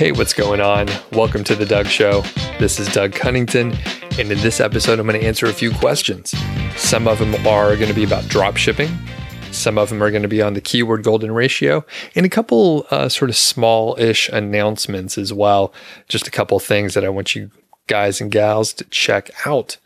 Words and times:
Hey, 0.00 0.12
what's 0.12 0.32
going 0.32 0.62
on? 0.62 0.88
Welcome 1.12 1.44
to 1.44 1.54
The 1.54 1.66
Doug 1.66 1.86
Show. 1.86 2.22
This 2.58 2.80
is 2.80 2.88
Doug 2.88 3.12
Cunnington, 3.12 3.76
and 4.18 4.32
in 4.32 4.38
this 4.38 4.58
episode, 4.58 4.98
I'm 4.98 5.06
going 5.06 5.20
to 5.20 5.26
answer 5.26 5.44
a 5.44 5.52
few 5.52 5.70
questions. 5.72 6.34
Some 6.74 7.06
of 7.06 7.18
them 7.18 7.34
are 7.46 7.76
going 7.76 7.88
to 7.88 7.94
be 7.94 8.04
about 8.04 8.26
drop 8.26 8.56
shipping, 8.56 8.88
some 9.52 9.76
of 9.76 9.90
them 9.90 10.02
are 10.02 10.10
going 10.10 10.22
to 10.22 10.26
be 10.26 10.40
on 10.40 10.54
the 10.54 10.62
keyword 10.62 11.04
golden 11.04 11.32
ratio, 11.32 11.84
and 12.14 12.24
a 12.24 12.30
couple 12.30 12.86
uh, 12.90 13.10
sort 13.10 13.28
of 13.28 13.36
small 13.36 13.94
ish 13.98 14.30
announcements 14.30 15.18
as 15.18 15.34
well. 15.34 15.70
Just 16.08 16.26
a 16.26 16.30
couple 16.30 16.58
things 16.60 16.94
that 16.94 17.04
I 17.04 17.10
want 17.10 17.34
you 17.34 17.50
guys 17.86 18.22
and 18.22 18.30
gals 18.30 18.72
to 18.72 18.84
check 18.84 19.30
out. 19.44 19.76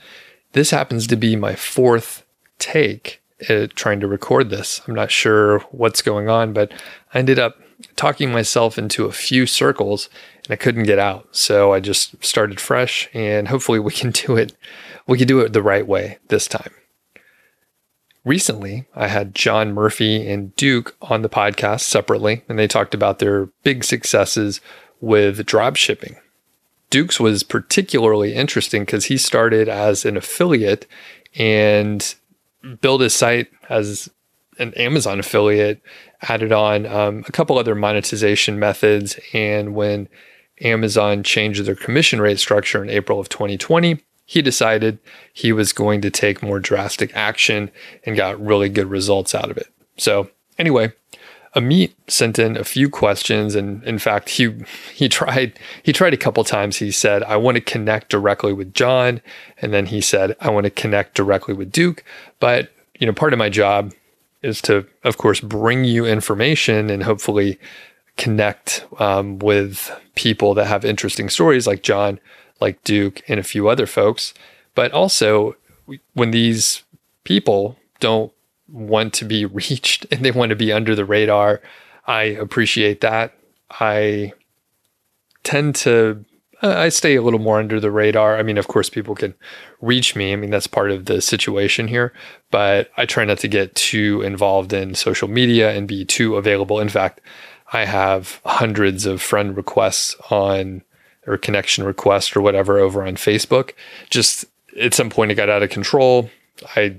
This 0.53 0.71
happens 0.71 1.09
to 1.09 1.17
be 1.17 1.35
my 1.35 1.57
fourth 1.57 2.25
take 2.61 3.21
at 3.49 3.75
trying 3.75 3.99
to 3.99 4.07
record 4.07 4.49
this. 4.49 4.81
I'm 4.87 4.95
not 4.95 5.11
sure 5.11 5.59
what's 5.73 6.03
going 6.03 6.29
on, 6.29 6.53
but 6.53 6.71
I 7.13 7.19
ended 7.19 7.41
up 7.41 7.57
talking 7.97 8.33
myself 8.33 8.79
into 8.79 9.05
a 9.05 9.13
few 9.13 9.47
circles 9.47 10.09
and 10.45 10.53
I 10.53 10.57
couldn't 10.57 10.85
get 10.85 10.99
out. 10.99 11.29
So 11.33 11.73
I 11.73 11.81
just 11.81 12.23
started 12.25 12.61
fresh 12.61 13.09
and 13.15 13.49
hopefully 13.49 13.79
we 13.79 13.93
can 13.93 14.11
do 14.27 14.37
it 14.37 14.55
we 15.07 15.19
can 15.19 15.29
do 15.29 15.41
it 15.41 15.53
the 15.53 15.63
right 15.63 15.87
way 15.87 16.19
this 16.29 16.47
time. 16.47 16.73
Recently, 18.25 18.87
I 18.95 19.09
had 19.09 19.35
John 19.35 19.75
Murphy 19.75 20.27
and 20.31 20.57
Duke 20.57 20.97
on 21.03 21.21
the 21.21 21.29
podcast 21.29 21.81
separately 21.81 22.43
and 22.49 22.59
they 22.59 22.67
talked 22.67 22.95
about 22.95 23.19
their 23.19 23.47
big 23.63 23.85
successes 23.85 24.61
with 25.01 25.45
drop 25.45 25.77
shipping. 25.77 26.17
Duke's 26.89 27.21
was 27.21 27.43
particularly 27.43 28.35
interesting 28.35 28.83
because 28.83 29.07
he 29.07 29.19
started 29.19 29.69
as 29.69 30.05
an 30.05 30.17
affiliate 30.17 30.87
and 31.37 32.15
built 32.81 33.01
his 33.01 33.15
site 33.15 33.49
as 33.69 34.09
an 34.59 34.75
Amazon 34.75 35.21
affiliate, 35.21 35.81
added 36.23 36.53
on 36.53 36.87
um, 36.87 37.25
a 37.27 37.33
couple 37.33 37.59
other 37.59 37.75
monetization 37.75 38.59
methods. 38.59 39.19
And 39.33 39.75
when 39.75 40.09
Amazon 40.61 41.23
changed 41.23 41.65
their 41.65 41.75
commission 41.75 42.21
rate 42.21 42.39
structure 42.39 42.83
in 42.83 42.91
April 42.91 43.21
of 43.21 43.29
2020, 43.29 44.01
he 44.27 44.43
decided 44.43 44.99
he 45.33 45.53
was 45.53 45.73
going 45.73 46.01
to 46.01 46.11
take 46.11 46.43
more 46.43 46.59
drastic 46.59 47.15
action 47.15 47.71
and 48.05 48.17
got 48.17 48.41
really 48.41 48.69
good 48.69 48.87
results 48.87 49.35
out 49.35 49.51
of 49.51 49.59
it. 49.59 49.69
So, 49.97 50.31
anyway, 50.59 50.93
Amit 51.55 51.93
sent 52.09 52.39
in 52.39 52.57
a 52.57 52.65
few 52.65 52.89
questions, 52.89 53.55
and 53.55 53.83
in 53.85 53.99
fact, 53.99 54.31
he 54.31 54.55
he 54.93 55.09
tried 55.09 55.59
he 55.83 55.93
tried 55.93 56.15
a 56.15 56.19
couple 56.19 56.43
times. 56.43 56.79
He 56.79 56.91
said, 56.91 57.23
"I 57.23 57.37
want 57.37 57.57
to 57.57 57.61
connect 57.61 58.09
directly 58.09 58.53
with 58.53 58.75
John," 58.75 59.21
and 59.61 59.73
then 59.73 59.87
he 59.87 60.01
said, 60.01 60.37
"I 60.41 60.51
want 60.51 60.65
to 60.65 60.71
connect 60.71 61.15
directly 61.15 61.55
with 61.55 61.71
Duke." 61.71 62.03
But 62.41 62.73
you 62.99 63.07
know, 63.07 63.13
part 63.13 63.33
of 63.33 63.39
my 63.39 63.51
job 63.51 63.93
is 64.45 64.61
to, 64.63 64.87
of 65.03 65.17
course, 65.19 65.41
bring 65.41 65.85
you 65.85 66.05
information 66.05 66.91
and 66.91 67.03
hopefully 67.03 67.59
connect 68.17 68.87
um, 68.99 69.39
with 69.39 69.91
people 70.15 70.55
that 70.55 70.67
have 70.67 70.85
interesting 70.85 71.29
stories 71.29 71.67
like 71.67 71.83
John, 71.83 72.21
like 72.61 72.83
Duke, 72.85 73.23
and 73.27 73.41
a 73.41 73.45
few 73.45 73.69
other 73.69 73.87
folks. 73.87 74.35
But 74.75 74.93
also, 74.93 75.57
when 76.13 76.31
these 76.31 76.83
people 77.25 77.77
don't 78.01 78.33
want 78.69 79.13
to 79.15 79.25
be 79.25 79.45
reached 79.61 80.07
and 80.13 80.25
they 80.25 80.31
want 80.31 80.51
to 80.51 80.57
be 80.57 80.73
under 80.73 80.95
the 80.95 81.05
radar, 81.05 81.61
I 82.07 82.23
appreciate 82.23 83.01
that. 83.01 83.35
I 83.71 84.33
tend 85.43 85.75
to 85.77 86.25
I 86.63 86.89
stay 86.89 87.17
a 87.17 87.23
little 87.23 87.41
more 87.41 87.59
under 87.59 87.81
the 87.81 87.91
radar. 87.91 88.37
I 88.37 88.43
mean, 88.43 88.59
of 88.59 88.69
course, 88.69 88.89
people 88.89 89.15
can 89.15 89.35
reach 89.81 90.17
me. 90.17 90.33
I 90.33 90.37
mean, 90.37 90.51
that's 90.51 90.67
part 90.67 90.91
of 90.91 91.07
the 91.07 91.21
situation 91.21 91.89
here, 91.89 92.13
but 92.51 92.91
I 92.97 93.07
try 93.07 93.25
not 93.25 93.39
to 93.39 93.49
get 93.49 93.75
too 93.75 94.23
involved 94.23 94.73
in 94.73 94.95
social 94.95 95.29
media 95.29 95.73
and 95.73 95.89
be 95.89 96.05
too 96.05 96.37
available. 96.37 96.81
In 96.81 96.89
fact, 96.89 97.21
I 97.73 97.85
have 97.85 98.41
hundreds 98.45 99.07
of 99.07 99.21
friend 99.21 99.57
requests 99.57 100.17
on 100.31 100.83
or 101.27 101.39
connection 101.39 101.85
requests 101.85 102.37
or 102.37 102.41
whatever 102.41 102.79
over 102.79 103.05
on 103.07 103.17
Facebook. 103.17 103.73
Just 104.11 104.45
at 104.79 104.95
some 104.95 105.11
point, 105.11 105.31
it 105.31 105.37
got 105.37 105.49
out 105.49 105.63
of 105.63 105.71
control. 105.71 106.31
I, 106.77 106.97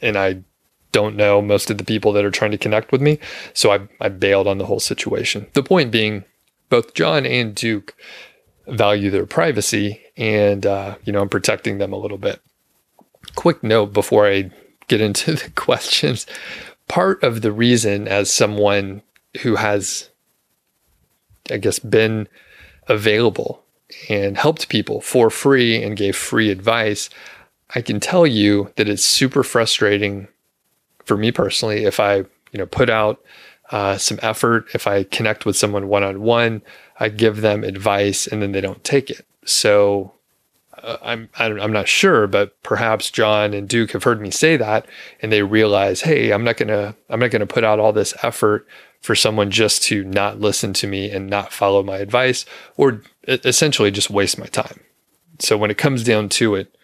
and 0.00 0.16
I 0.16 0.42
don't 0.92 1.16
know 1.16 1.40
most 1.40 1.70
of 1.70 1.78
the 1.78 1.84
people 1.84 2.12
that 2.12 2.24
are 2.24 2.30
trying 2.30 2.50
to 2.50 2.58
connect 2.58 2.92
with 2.92 3.00
me. 3.00 3.18
So 3.54 3.70
I, 3.70 3.80
I 4.00 4.08
bailed 4.08 4.46
on 4.46 4.58
the 4.58 4.66
whole 4.66 4.80
situation. 4.80 5.46
The 5.52 5.62
point 5.62 5.90
being, 5.90 6.24
both 6.68 6.94
John 6.94 7.24
and 7.24 7.54
Duke 7.54 7.94
value 8.68 9.10
their 9.10 9.26
privacy 9.26 10.00
and 10.16 10.66
uh, 10.66 10.96
you 11.04 11.12
know 11.12 11.20
i'm 11.20 11.28
protecting 11.28 11.78
them 11.78 11.92
a 11.92 11.98
little 11.98 12.18
bit. 12.18 12.40
Quick 13.34 13.62
note 13.62 13.92
before 13.92 14.26
i 14.26 14.50
get 14.88 15.00
into 15.00 15.34
the 15.34 15.50
questions. 15.50 16.26
Part 16.88 17.22
of 17.22 17.42
the 17.42 17.52
reason 17.52 18.08
as 18.08 18.32
someone 18.32 19.02
who 19.42 19.56
has 19.56 20.10
i 21.50 21.56
guess 21.56 21.78
been 21.78 22.28
available 22.88 23.62
and 24.08 24.36
helped 24.36 24.68
people 24.68 25.00
for 25.00 25.30
free 25.30 25.82
and 25.82 25.96
gave 25.96 26.16
free 26.16 26.50
advice 26.50 27.08
i 27.74 27.80
can 27.80 28.00
tell 28.00 28.26
you 28.26 28.72
that 28.76 28.88
it's 28.88 29.04
super 29.04 29.42
frustrating 29.42 30.28
for 31.04 31.16
me 31.16 31.30
personally 31.30 31.84
if 31.84 32.00
i 32.00 32.16
you 32.16 32.26
know 32.54 32.66
put 32.66 32.90
out 32.90 33.22
uh, 33.70 33.96
some 33.98 34.18
effort 34.22 34.66
if 34.74 34.86
i 34.86 35.04
connect 35.04 35.44
with 35.44 35.56
someone 35.56 35.88
one-on-one 35.88 36.62
I 37.00 37.08
give 37.08 37.40
them 37.40 37.64
advice 37.64 38.26
and 38.26 38.42
then 38.42 38.52
they 38.52 38.60
don't 38.60 38.82
take 38.82 39.10
it. 39.10 39.24
So 39.44 40.12
uh, 40.82 40.96
I'm 41.02 41.28
I'm 41.36 41.72
not 41.72 41.88
sure, 41.88 42.26
but 42.26 42.60
perhaps 42.62 43.10
John 43.10 43.54
and 43.54 43.68
Duke 43.68 43.92
have 43.92 44.04
heard 44.04 44.20
me 44.20 44.30
say 44.30 44.56
that, 44.56 44.86
and 45.22 45.32
they 45.32 45.42
realize, 45.42 46.02
hey, 46.02 46.32
I'm 46.32 46.44
not 46.44 46.56
gonna 46.56 46.94
I'm 47.08 47.20
not 47.20 47.30
gonna 47.30 47.46
put 47.46 47.64
out 47.64 47.78
all 47.78 47.92
this 47.92 48.14
effort 48.22 48.66
for 49.00 49.14
someone 49.14 49.50
just 49.50 49.82
to 49.84 50.04
not 50.04 50.40
listen 50.40 50.72
to 50.74 50.86
me 50.86 51.10
and 51.10 51.30
not 51.30 51.52
follow 51.52 51.82
my 51.82 51.98
advice, 51.98 52.44
or 52.76 53.02
essentially 53.26 53.90
just 53.90 54.10
waste 54.10 54.38
my 54.38 54.46
time. 54.46 54.80
So 55.38 55.56
when 55.56 55.70
it 55.70 55.78
comes 55.78 56.02
down 56.02 56.28
to 56.30 56.56
it, 56.56 56.74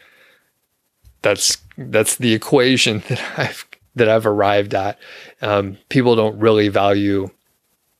that's 1.22 1.58
that's 1.76 2.16
the 2.16 2.34
equation 2.34 3.02
that 3.08 3.20
I've 3.36 3.66
that 3.94 4.08
I've 4.08 4.26
arrived 4.26 4.74
at. 4.74 4.98
Um, 5.40 5.78
people 5.88 6.16
don't 6.16 6.38
really 6.38 6.68
value 6.68 7.30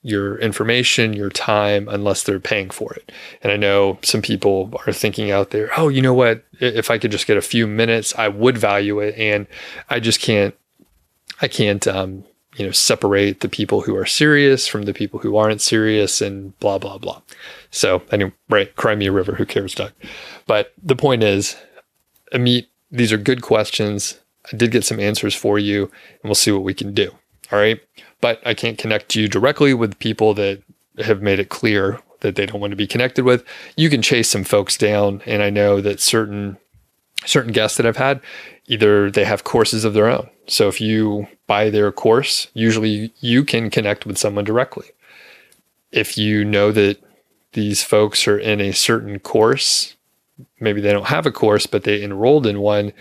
your 0.02 0.38
information, 0.38 1.14
your 1.14 1.30
time, 1.30 1.88
unless 1.88 2.22
they're 2.22 2.38
paying 2.38 2.68
for 2.68 2.92
it. 2.92 3.10
And 3.42 3.50
I 3.50 3.56
know 3.56 3.98
some 4.02 4.20
people 4.20 4.70
are 4.86 4.92
thinking 4.92 5.30
out 5.30 5.50
there, 5.50 5.70
oh, 5.78 5.88
you 5.88 6.02
know 6.02 6.12
what? 6.12 6.44
If 6.60 6.90
I 6.90 6.98
could 6.98 7.10
just 7.10 7.26
get 7.26 7.38
a 7.38 7.42
few 7.42 7.66
minutes, 7.66 8.14
I 8.16 8.28
would 8.28 8.58
value 8.58 9.00
it. 9.00 9.16
And 9.16 9.46
I 9.88 10.00
just 10.00 10.20
can't, 10.20 10.54
I 11.40 11.48
can't, 11.48 11.86
um, 11.86 12.24
you 12.56 12.66
know, 12.66 12.70
separate 12.70 13.40
the 13.40 13.48
people 13.48 13.80
who 13.80 13.96
are 13.96 14.06
serious 14.06 14.68
from 14.68 14.82
the 14.82 14.92
people 14.92 15.20
who 15.20 15.36
aren't 15.36 15.62
serious 15.62 16.20
and 16.20 16.56
blah, 16.60 16.78
blah, 16.78 16.98
blah. 16.98 17.22
So, 17.70 18.02
anyway, 18.12 18.32
right, 18.50 18.76
cry 18.76 18.94
me 18.94 19.06
a 19.06 19.12
river, 19.12 19.34
who 19.34 19.46
cares, 19.46 19.74
Doug? 19.74 19.92
But 20.46 20.72
the 20.80 20.96
point 20.96 21.22
is, 21.22 21.56
Amit, 22.32 22.66
these 22.90 23.12
are 23.12 23.18
good 23.18 23.40
questions. 23.42 24.20
I 24.52 24.56
did 24.56 24.70
get 24.70 24.84
some 24.84 25.00
answers 25.00 25.34
for 25.34 25.58
you, 25.58 25.84
and 25.84 26.24
we'll 26.24 26.34
see 26.34 26.52
what 26.52 26.62
we 26.62 26.74
can 26.74 26.92
do. 26.94 27.10
All 27.52 27.58
right 27.58 27.80
but 28.24 28.40
I 28.46 28.54
can't 28.54 28.78
connect 28.78 29.14
you 29.14 29.28
directly 29.28 29.74
with 29.74 29.98
people 29.98 30.32
that 30.32 30.62
have 31.04 31.20
made 31.20 31.38
it 31.40 31.50
clear 31.50 32.00
that 32.20 32.36
they 32.36 32.46
don't 32.46 32.58
want 32.58 32.70
to 32.70 32.76
be 32.76 32.86
connected 32.86 33.22
with. 33.22 33.44
You 33.76 33.90
can 33.90 34.00
chase 34.00 34.30
some 34.30 34.44
folks 34.44 34.78
down, 34.78 35.20
and 35.26 35.42
I 35.42 35.50
know 35.50 35.82
that 35.82 36.00
certain 36.00 36.56
certain 37.26 37.52
guests 37.52 37.76
that 37.76 37.84
I've 37.84 37.98
had, 37.98 38.22
either 38.66 39.10
they 39.10 39.26
have 39.26 39.44
courses 39.44 39.84
of 39.84 39.92
their 39.92 40.08
own. 40.08 40.30
So 40.46 40.68
if 40.68 40.80
you 40.80 41.26
buy 41.46 41.68
their 41.68 41.92
course, 41.92 42.48
usually 42.54 43.12
you 43.20 43.44
can 43.44 43.68
connect 43.68 44.06
with 44.06 44.16
someone 44.16 44.46
directly. 44.46 44.86
If 45.92 46.16
you 46.16 46.46
know 46.46 46.72
that 46.72 46.96
these 47.52 47.82
folks 47.82 48.26
are 48.26 48.38
in 48.38 48.62
a 48.62 48.72
certain 48.72 49.18
course, 49.18 49.96
maybe 50.58 50.80
they 50.80 50.92
don't 50.92 51.08
have 51.08 51.26
a 51.26 51.30
course, 51.30 51.66
but 51.66 51.84
they 51.84 52.02
enrolled 52.02 52.46
in 52.46 52.60
one, 52.60 52.94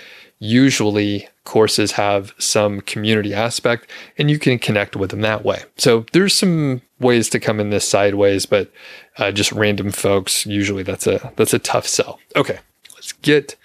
usually 0.44 1.28
courses 1.46 1.94
have 1.94 2.34
some 2.38 2.82
community 2.82 3.34
aspect 3.34 3.90
and 4.18 4.30
you 4.30 4.38
can 4.38 4.60
connect 4.60 4.94
with 4.96 5.12
them 5.12 5.22
that 5.22 5.46
way. 5.46 5.64
So 5.78 6.06
there's 6.12 6.38
some 6.38 6.82
ways 7.00 7.30
to 7.30 7.40
come 7.40 7.62
in 7.62 7.70
this 7.70 7.88
sideways, 7.88 8.46
but 8.46 8.70
uh, 9.18 9.32
just 9.32 9.54
random 9.54 9.92
folks, 9.92 10.46
usually 10.46 10.84
that's 10.84 11.08
a 11.08 11.32
that's 11.38 11.54
a 11.54 11.60
tough 11.60 11.88
sell. 11.88 12.20
Okay, 12.36 12.60
let's 12.94 13.14
get 13.14 13.56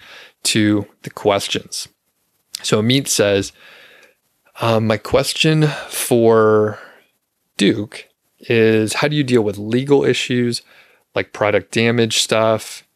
to 0.43 0.87
the 1.03 1.09
questions. 1.09 1.89
So 2.61 2.81
Amit 2.81 3.09
says, 3.09 3.51
um, 4.61 4.87
my 4.87 4.97
question 4.97 5.67
for 5.89 6.79
Duke 7.57 8.07
is 8.39 8.93
how 8.93 9.09
do 9.09 9.17
you 9.17 9.23
deal 9.23 9.41
with 9.41 9.57
legal 9.57 10.05
issues 10.05 10.61
like 11.13 11.33
product 11.33 11.73
damage 11.73 12.19
stuff, 12.19 12.87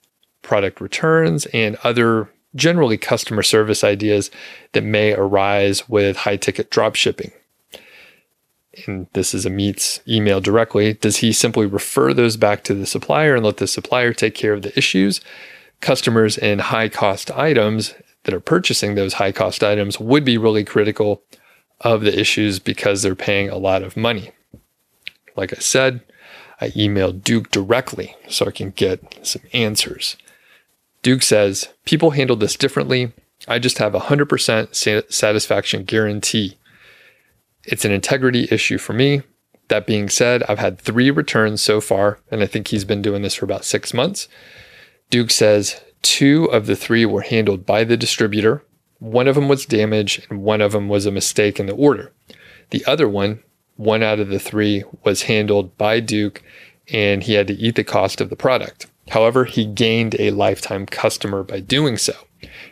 product 0.42 0.80
returns, 0.80 1.48
and 1.48 1.76
other 1.84 2.30
generally 2.56 2.98
customer 2.98 3.44
service 3.44 3.84
ideas 3.84 4.30
that 4.74 4.84
may 4.84 5.14
arise 5.14 5.88
with 5.90 6.18
high 6.18 6.38
ticket 6.38 6.70
drop 6.70 6.96
shipping. 6.96 7.32
And 8.88 9.08
this 9.14 9.34
is 9.34 9.46
a 9.46 9.50
Amit's 9.50 10.02
email 10.08 10.42
directly. 10.42 10.94
Does 10.94 11.18
he 11.18 11.32
simply 11.32 11.66
refer 11.66 12.14
those 12.14 12.38
back 12.38 12.64
to 12.64 12.74
the 12.74 12.86
supplier 12.86 13.36
and 13.36 13.46
let 13.46 13.58
the 13.58 13.68
supplier 13.68 14.14
take 14.14 14.36
care 14.36 14.54
of 14.54 14.64
the 14.64 14.76
issues? 14.78 15.22
Customers 15.80 16.38
in 16.38 16.60
high 16.60 16.90
cost 16.90 17.30
items 17.32 17.94
that 18.24 18.34
are 18.34 18.40
purchasing 18.40 18.96
those 18.96 19.16
high 19.16 19.32
cost 19.32 19.64
items 19.64 20.00
would 20.00 20.26
be 20.26 20.38
really 20.38 20.64
critical 20.64 21.22
of 21.82 22.02
the 22.02 22.18
issues 22.18 22.60
because 22.60 23.02
they're 23.02 23.16
paying 23.16 23.50
a 23.50 23.58
lot 23.58 23.84
of 23.84 23.98
money. 23.98 24.32
Like 25.36 25.54
I 25.54 25.60
said, 25.60 26.02
I 26.62 26.70
emailed 26.70 27.24
Duke 27.24 27.52
directly 27.52 28.16
so 28.30 28.46
I 28.46 28.52
can 28.52 28.72
get 28.72 29.20
some 29.26 29.42
answers. 29.54 30.16
Duke 31.04 31.22
says, 31.22 31.70
People 31.86 32.12
handle 32.12 32.38
this 32.38 32.56
differently. 32.56 33.12
I 33.48 33.60
just 33.60 33.78
have 33.78 33.94
a 33.94 34.00
100% 34.00 35.12
satisfaction 35.12 35.84
guarantee. 35.84 36.58
It's 37.66 37.86
an 37.86 37.92
integrity 37.92 38.48
issue 38.50 38.78
for 38.78 38.94
me. 38.94 39.22
That 39.68 39.86
being 39.86 40.10
said, 40.10 40.44
I've 40.44 40.60
had 40.60 40.80
three 40.80 41.12
returns 41.12 41.62
so 41.62 41.82
far, 41.82 42.20
and 42.32 42.42
I 42.42 42.48
think 42.48 42.68
he's 42.70 42.86
been 42.86 43.02
doing 43.02 43.22
this 43.22 43.36
for 43.36 43.46
about 43.46 43.66
six 43.66 43.94
months. 43.94 44.28
Duke 45.10 45.30
says 45.30 45.82
two 46.02 46.46
of 46.46 46.68
the 46.68 46.76
three 46.76 47.06
were 47.06 47.22
handled 47.22 47.66
by 47.66 47.84
the 47.84 47.98
distributor. 47.98 48.64
One 49.00 49.28
of 49.28 49.36
them 49.36 49.50
was 49.50 49.66
damage, 49.66 50.26
and 50.30 50.42
one 50.42 50.62
of 50.62 50.72
them 50.72 50.88
was 50.88 51.06
a 51.06 51.12
mistake 51.12 51.60
in 51.60 51.66
the 51.66 51.76
order. 51.76 52.14
The 52.70 52.86
other 52.86 53.10
one, 53.10 53.44
one 53.76 54.04
out 54.04 54.20
of 54.20 54.30
the 54.30 54.40
three, 54.40 54.84
was 55.04 55.24
handled 55.24 55.78
by 55.78 56.00
Duke, 56.00 56.42
and 56.92 57.24
he 57.24 57.34
had 57.34 57.48
to 57.48 57.54
eat 57.56 57.76
the 57.76 57.84
cost 57.84 58.22
of 58.22 58.30
the 58.30 58.36
product. 58.38 58.88
However, 59.10 59.46
he 59.46 59.66
gained 59.66 60.16
a 60.20 60.32
lifetime 60.32 60.86
customer 60.86 61.44
by 61.44 61.60
doing 61.60 61.98
so. 61.98 62.14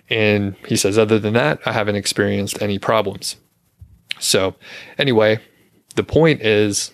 And 0.09 0.55
he 0.67 0.75
says, 0.75 0.97
other 0.97 1.19
than 1.19 1.33
that, 1.33 1.59
I 1.65 1.71
haven't 1.71 1.95
experienced 1.95 2.61
any 2.61 2.79
problems. 2.79 3.35
So, 4.19 4.55
anyway, 4.97 5.39
the 5.95 6.03
point 6.03 6.41
is 6.41 6.91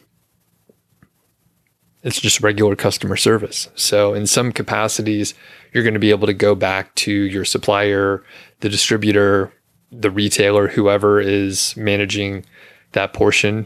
it's 2.03 2.21
just 2.21 2.41
regular 2.41 2.75
customer 2.75 3.17
service. 3.17 3.69
So, 3.75 4.13
in 4.13 4.27
some 4.27 4.51
capacities, 4.51 5.33
you're 5.73 5.83
going 5.83 5.93
to 5.93 5.99
be 5.99 6.11
able 6.11 6.27
to 6.27 6.33
go 6.33 6.55
back 6.55 6.93
to 6.95 7.11
your 7.11 7.45
supplier, 7.45 8.23
the 8.61 8.69
distributor, 8.69 9.51
the 9.91 10.11
retailer, 10.11 10.67
whoever 10.67 11.19
is 11.19 11.75
managing 11.75 12.45
that 12.93 13.13
portion 13.13 13.65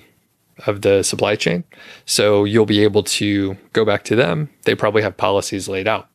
of 0.67 0.81
the 0.81 1.03
supply 1.03 1.35
chain. 1.35 1.63
So, 2.05 2.43
you'll 2.43 2.65
be 2.65 2.83
able 2.83 3.03
to 3.03 3.57
go 3.73 3.85
back 3.85 4.03
to 4.05 4.15
them. 4.15 4.49
They 4.63 4.75
probably 4.75 5.01
have 5.01 5.17
policies 5.17 5.67
laid 5.67 5.87
out. 5.87 6.07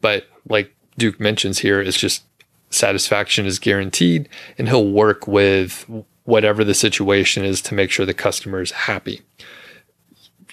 But, 0.00 0.26
like 0.48 0.74
Duke 0.98 1.18
mentions 1.18 1.58
here, 1.58 1.80
it's 1.80 1.98
just 1.98 2.24
satisfaction 2.70 3.46
is 3.46 3.58
guaranteed, 3.58 4.28
and 4.58 4.68
he'll 4.68 4.90
work 4.90 5.26
with 5.26 5.88
whatever 6.24 6.64
the 6.64 6.74
situation 6.74 7.44
is 7.44 7.60
to 7.62 7.74
make 7.74 7.90
sure 7.90 8.04
the 8.04 8.14
customer 8.14 8.60
is 8.60 8.72
happy. 8.72 9.22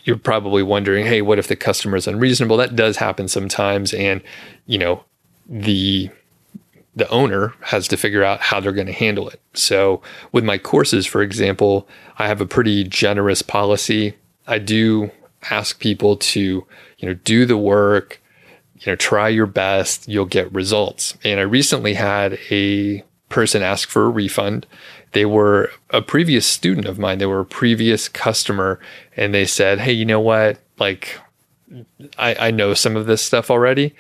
You're 0.04 0.18
probably 0.18 0.64
wondering, 0.64 1.06
hey, 1.06 1.22
what 1.22 1.40
if 1.40 1.48
the 1.48 1.56
customer 1.56 1.98
is 1.98 2.08
unreasonable? 2.08 2.58
That 2.58 2.76
does 2.76 2.98
happen 2.98 3.28
sometimes, 3.28 3.94
and 3.94 4.22
you 4.66 4.78
know 4.78 5.04
the 5.48 6.10
the 6.96 7.10
owner 7.10 7.54
has 7.62 7.88
to 7.88 7.98
figure 7.98 8.24
out 8.24 8.42
how 8.42 8.60
they're 8.60 8.72
going 8.72 8.88
to 8.88 8.94
handle 8.94 9.30
it. 9.30 9.40
So, 9.54 10.02
with 10.32 10.44
my 10.44 10.58
courses, 10.58 11.06
for 11.06 11.22
example, 11.22 11.88
I 12.18 12.28
have 12.28 12.42
a 12.42 12.46
pretty 12.46 12.84
generous 12.84 13.42
policy. 13.42 14.16
I 14.48 14.60
do 14.60 15.12
ask 15.50 15.80
people 15.80 16.18
to, 16.18 16.66
you 16.98 17.08
know, 17.08 17.14
do 17.14 17.46
the 17.46 17.58
work, 17.58 18.22
you 18.80 18.92
know, 18.92 18.96
try 18.96 19.30
your 19.30 19.46
best, 19.46 20.08
you'll 20.08 20.26
get 20.26 20.54
results. 20.54 21.18
And 21.24 21.40
I 21.40 21.44
recently 21.44 21.94
had 21.94 22.38
a 22.50 23.04
person 23.30 23.62
ask 23.62 23.90
for 23.90 24.06
a 24.06 24.10
refund 24.10 24.68
they 25.14 25.26
were 25.26 25.72
a 25.90 26.02
previous 26.02 26.46
student 26.46 26.88
of 26.88 26.98
mine. 26.98 27.18
They 27.18 27.26
were 27.26 27.42
a 27.42 27.46
previous 27.46 28.08
customer, 28.08 28.80
and 29.18 29.34
they 29.34 29.46
said, 29.46 29.80
"Hey, 29.80 29.92
you 29.92 30.06
know 30.06 30.20
what? 30.20 30.60
Like, 30.80 31.20
I, 32.18 32.48
I 32.48 32.52
know 32.52 32.74
some 32.74 32.96
of 32.96 33.06
this 33.06 33.22
stuff 33.22 33.52
already, 33.52 33.94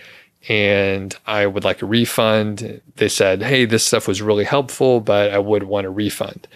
and 0.50 1.16
I 1.26 1.46
would 1.46 1.64
like 1.64 1.82
a 1.82 1.86
refund." 1.86 2.82
They 2.96 3.10
said, 3.10 3.44
"Hey, 3.44 3.66
this 3.66 3.84
stuff 3.84 4.08
was 4.08 4.22
really 4.22 4.44
helpful, 4.44 5.00
but 5.00 5.32
I 5.32 5.40
would 5.40 5.64
want 5.64 5.88
a 5.88 5.90
refund." 5.90 6.48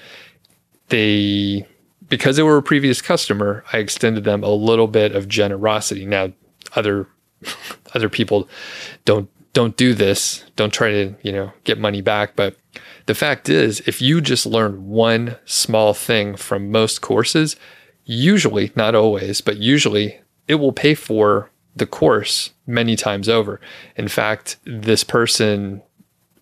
They, 0.90 1.66
because 2.10 2.36
they 2.36 2.44
were 2.44 2.58
a 2.58 2.64
previous 2.64 3.02
customer, 3.02 3.64
I 3.74 3.78
extended 3.80 4.24
them 4.24 4.44
a 4.44 4.50
little 4.50 4.88
bit 4.88 5.16
of 5.16 5.28
generosity. 5.28 6.06
Now, 6.06 6.32
other 6.76 7.08
other 7.96 8.10
people 8.10 8.48
don't 9.06 9.30
don't 9.54 9.78
do 9.78 9.94
this. 9.94 10.44
Don't 10.56 10.74
try 10.74 10.92
to 10.92 11.16
you 11.24 11.32
know 11.32 11.52
get 11.64 11.80
money 11.80 12.02
back, 12.02 12.36
but 12.36 12.56
the 13.06 13.16
fact 13.16 13.50
is, 13.50 13.82
if 13.82 14.02
you 14.02 14.22
just 14.22 14.46
learn 14.46 14.88
one 14.88 15.38
small 15.46 15.94
thing 15.94 16.36
from 16.36 16.72
most 16.72 17.02
courses, 17.02 17.56
usually, 18.04 18.72
not 18.76 18.96
always, 18.96 19.42
but 19.42 19.58
usually 19.58 20.20
it 20.48 20.56
will 20.56 20.72
pay 20.72 20.94
for 20.94 21.50
the 21.76 21.86
course 21.86 22.52
many 22.66 22.96
times 22.96 23.28
over. 23.28 23.60
In 23.96 24.08
fact, 24.08 24.58
this 24.66 25.04
person, 25.04 25.82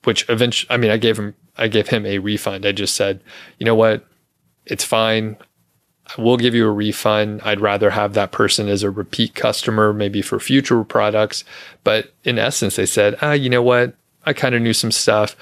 which 0.03 0.27
eventually, 0.29 0.71
I 0.71 0.77
mean, 0.77 0.91
I 0.91 0.97
gave 0.97 1.17
him, 1.17 1.35
I 1.57 1.67
gave 1.67 1.87
him 1.87 2.05
a 2.05 2.19
refund. 2.19 2.65
I 2.65 2.71
just 2.71 2.95
said, 2.95 3.21
you 3.57 3.65
know 3.65 3.75
what? 3.75 4.05
It's 4.65 4.83
fine. 4.83 5.37
I 6.17 6.21
will 6.21 6.37
give 6.37 6.53
you 6.53 6.67
a 6.67 6.71
refund. 6.71 7.41
I'd 7.43 7.61
rather 7.61 7.89
have 7.89 8.13
that 8.13 8.31
person 8.31 8.67
as 8.67 8.83
a 8.83 8.91
repeat 8.91 9.35
customer, 9.35 9.93
maybe 9.93 10.21
for 10.21 10.39
future 10.39 10.83
products. 10.83 11.43
But 11.83 12.13
in 12.23 12.37
essence, 12.37 12.75
they 12.75 12.85
said, 12.85 13.17
ah, 13.21 13.31
you 13.33 13.49
know 13.49 13.63
what? 13.63 13.95
I 14.25 14.33
kind 14.33 14.55
of 14.55 14.61
knew 14.61 14.73
some 14.73 14.91
stuff. 14.91 15.35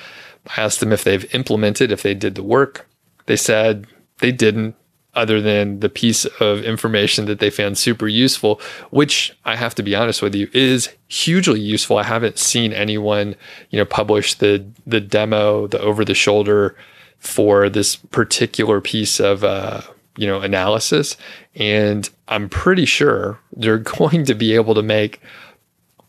I 0.48 0.62
asked 0.62 0.80
them 0.80 0.94
if 0.94 1.04
they've 1.04 1.34
implemented, 1.36 1.92
if 1.92 2.04
they 2.04 2.14
did 2.14 2.36
the 2.36 2.44
work. 2.44 2.88
They 3.26 3.36
said 3.36 3.88
they 4.20 4.32
didn't, 4.32 4.76
other 5.14 5.42
than 5.42 5.82
the 5.82 5.90
piece 5.90 6.26
of 6.40 6.64
information 6.64 7.26
that 7.26 7.40
they 7.40 7.50
found 7.50 7.78
super 7.78 8.08
useful, 8.08 8.62
which 8.92 9.36
I 9.44 9.56
have 9.56 9.76
to 9.76 9.84
be 9.84 9.96
honest 9.96 10.22
with 10.22 10.34
you 10.34 10.50
is 10.54 10.90
hugely 11.08 11.60
useful. 11.60 11.98
I 11.98 12.04
haven't 12.04 12.38
seen 12.38 12.72
anyone, 12.72 13.36
you 13.70 13.78
know, 13.78 13.86
publish 13.86 14.36
the 14.36 14.66
the 14.88 15.02
demo, 15.02 15.68
the 15.68 15.80
over 15.80 16.06
the 16.06 16.14
shoulder 16.14 16.76
for 17.20 17.70
this 17.70 17.96
particular 17.96 18.80
piece 18.82 19.20
of 19.20 19.44
uh, 19.44 19.82
you 20.16 20.28
know 20.28 20.40
analysis, 20.42 21.18
and 21.56 22.10
I'm 22.28 22.48
pretty 22.48 22.86
sure 22.86 23.40
they're 23.52 23.78
going 23.98 24.26
to 24.26 24.34
be 24.34 24.56
able 24.56 24.76
to 24.76 24.84
make, 24.84 25.22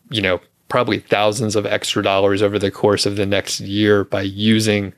you 0.09 0.21
know, 0.21 0.39
probably 0.69 0.99
thousands 0.99 1.55
of 1.55 1.65
extra 1.65 2.01
dollars 2.01 2.41
over 2.41 2.57
the 2.57 2.71
course 2.71 3.05
of 3.05 3.17
the 3.17 3.25
next 3.25 3.59
year 3.59 4.05
by 4.05 4.21
using 4.21 4.93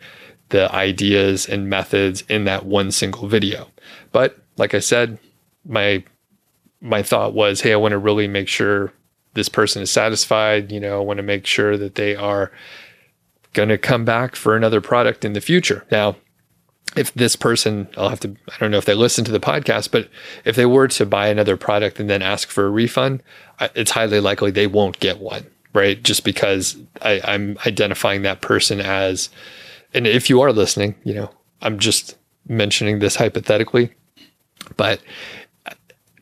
the 0.50 0.71
ideas 0.74 1.47
and 1.47 1.69
methods 1.69 2.24
in 2.30 2.45
that 2.45 2.65
one 2.65 2.92
single 2.92 3.27
video. 3.27 3.68
But 4.12 4.38
like 4.57 4.74
I 4.74 4.80
said, 4.80 5.18
my 5.65 6.03
my 6.81 7.01
thought 7.01 7.33
was, 7.33 7.62
hey, 7.62 7.74
I 7.74 7.77
want 7.77 7.94
to 7.94 7.97
really 7.97 8.27
make 8.27 8.47
sure 8.47 8.94
this 9.33 9.50
person 9.50 9.81
is 9.81 9.92
satisfied, 9.92 10.71
you 10.71 10.80
know, 10.80 11.00
I 11.00 11.03
want 11.03 11.18
to 11.18 11.24
make 11.24 11.45
sure 11.45 11.77
that 11.77 11.95
they 11.95 12.15
are 12.15 12.51
going 13.53 13.69
to 13.69 13.77
come 13.77 14.06
back 14.06 14.36
for 14.36 14.56
another 14.56 14.81
product 14.81 15.25
in 15.25 15.33
the 15.33 15.42
future. 15.42 15.86
Now, 15.92 16.15
if 16.95 17.13
this 17.13 17.36
person, 17.36 17.88
I'll 17.98 18.09
have 18.09 18.19
to, 18.21 18.36
I 18.48 18.57
don't 18.59 18.71
know 18.71 18.77
if 18.77 18.86
they 18.86 18.94
listen 18.94 19.25
to 19.25 19.31
the 19.31 19.39
podcast, 19.39 19.91
but 19.91 20.09
if 20.45 20.56
they 20.56 20.65
were 20.65 20.88
to 20.89 21.06
buy 21.06 21.27
another 21.27 21.57
product 21.57 22.00
and 22.00 22.09
then 22.09 22.21
ask 22.21 22.50
for 22.50 22.68
a 22.68 22.69
refund, 22.69 23.24
it's 23.74 23.91
highly 23.91 24.20
likely 24.20 24.51
they 24.51 24.67
won't 24.67 25.00
get 25.00 25.20
one 25.20 25.48
right? 25.75 26.01
Just 26.01 26.24
because 26.24 26.77
I, 27.01 27.22
I'm 27.24 27.58
identifying 27.67 28.24
that 28.24 28.41
person 28.41 28.79
as, 28.79 29.29
and 29.96 30.06
if 30.06 30.30
you 30.30 30.42
are 30.42 30.52
listening, 30.52 30.94
you 31.04 31.14
know, 31.14 31.32
I'm 31.62 31.80
just 31.80 32.18
mentioning 32.48 33.00
this 33.00 33.16
hypothetically, 33.16 33.92
but 34.78 35.02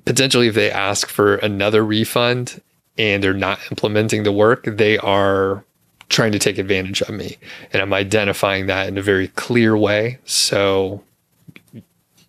potentially 0.06 0.48
if 0.48 0.56
they 0.56 0.72
ask 0.72 1.10
for 1.10 1.36
another 1.38 1.84
refund 1.84 2.62
and 2.98 3.24
they're 3.24 3.34
not 3.34 3.60
implementing 3.72 4.24
the 4.24 4.32
work, 4.32 4.64
they 4.66 4.98
are 5.00 5.66
trying 6.10 6.32
to 6.32 6.40
take 6.40 6.58
advantage 6.58 7.02
of 7.02 7.10
me. 7.10 7.38
And 7.72 7.82
I'm 7.82 7.94
identifying 7.94 8.68
that 8.68 8.88
in 8.88 8.98
a 8.98 9.02
very 9.02 9.30
clear 9.30 9.76
way. 9.76 10.20
So, 10.26 11.04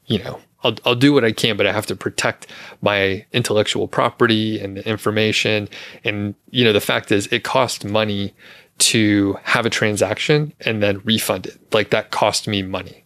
you 0.07 0.19
know, 0.21 0.41
I'll, 0.63 0.77
I'll 0.87 0.95
do 0.95 1.13
what 1.13 1.25
I 1.25 1.33
can, 1.33 1.57
but 1.59 1.67
I 1.67 1.73
have 1.73 1.87
to 1.87 1.97
protect 1.97 2.47
my 2.81 3.27
intellectual 3.33 3.87
property 3.87 4.59
and 4.59 4.79
the 4.79 4.89
information. 4.89 5.69
And, 6.05 6.35
you 6.51 6.65
know, 6.65 6.73
the 6.73 6.81
fact 6.81 7.13
is 7.13 7.27
it 7.27 7.45
costs 7.45 7.85
money 7.85 8.33
to 8.78 9.38
have 9.43 9.66
a 9.66 9.71
transaction 9.71 10.52
and 10.61 10.83
then 10.83 11.00
refund 11.04 11.47
it. 11.47 11.59
Like 11.73 11.90
that 11.90 12.11
cost 12.11 12.49
me 12.49 12.62
money. 12.62 13.04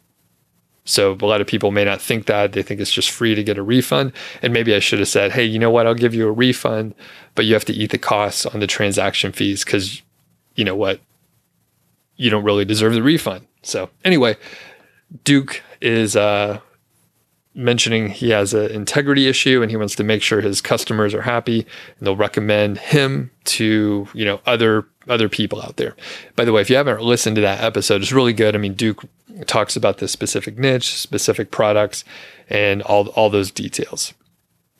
So 0.84 1.18
a 1.20 1.26
lot 1.26 1.42
of 1.42 1.46
people 1.46 1.70
may 1.70 1.84
not 1.84 2.00
think 2.00 2.26
that. 2.26 2.52
They 2.52 2.62
think 2.62 2.80
it's 2.80 2.90
just 2.90 3.10
free 3.10 3.34
to 3.34 3.44
get 3.44 3.58
a 3.58 3.62
refund. 3.62 4.12
And 4.40 4.54
maybe 4.54 4.74
I 4.74 4.78
should 4.78 5.00
have 5.00 5.08
said, 5.08 5.32
hey, 5.32 5.44
you 5.44 5.58
know 5.58 5.70
what? 5.70 5.86
I'll 5.86 5.94
give 5.94 6.14
you 6.14 6.26
a 6.26 6.32
refund, 6.32 6.94
but 7.34 7.44
you 7.44 7.52
have 7.52 7.66
to 7.66 7.74
eat 7.74 7.90
the 7.90 7.98
costs 7.98 8.46
on 8.46 8.60
the 8.60 8.66
transaction 8.66 9.32
fees 9.32 9.64
because 9.64 10.02
you 10.54 10.64
know 10.64 10.74
what? 10.74 11.00
You 12.16 12.30
don't 12.30 12.44
really 12.44 12.64
deserve 12.64 12.94
the 12.94 13.02
refund. 13.02 13.46
So 13.62 13.90
anyway, 14.02 14.36
Duke 15.24 15.62
is 15.82 16.16
uh, 16.16 16.60
mentioning 17.54 18.08
he 18.08 18.30
has 18.30 18.54
an 18.54 18.70
integrity 18.70 19.28
issue 19.28 19.60
and 19.62 19.70
he 19.70 19.76
wants 19.76 19.94
to 19.96 20.04
make 20.04 20.22
sure 20.22 20.40
his 20.40 20.60
customers 20.60 21.12
are 21.12 21.22
happy 21.22 21.66
and 21.98 22.06
they'll 22.06 22.16
recommend 22.16 22.78
him 22.78 23.30
to 23.44 24.08
you 24.14 24.24
know 24.24 24.40
other 24.46 24.86
other 25.08 25.28
people 25.28 25.60
out 25.62 25.76
there 25.76 25.96
by 26.36 26.44
the 26.44 26.52
way 26.52 26.60
if 26.60 26.70
you 26.70 26.76
haven't 26.76 27.00
listened 27.00 27.36
to 27.36 27.42
that 27.42 27.62
episode 27.62 28.02
it's 28.02 28.12
really 28.12 28.32
good 28.32 28.54
i 28.54 28.58
mean 28.58 28.74
duke 28.74 29.04
talks 29.46 29.76
about 29.76 29.98
this 29.98 30.12
specific 30.12 30.58
niche 30.58 30.94
specific 30.94 31.50
products 31.50 32.04
and 32.48 32.82
all 32.82 33.08
all 33.08 33.30
those 33.30 33.50
details 33.50 34.14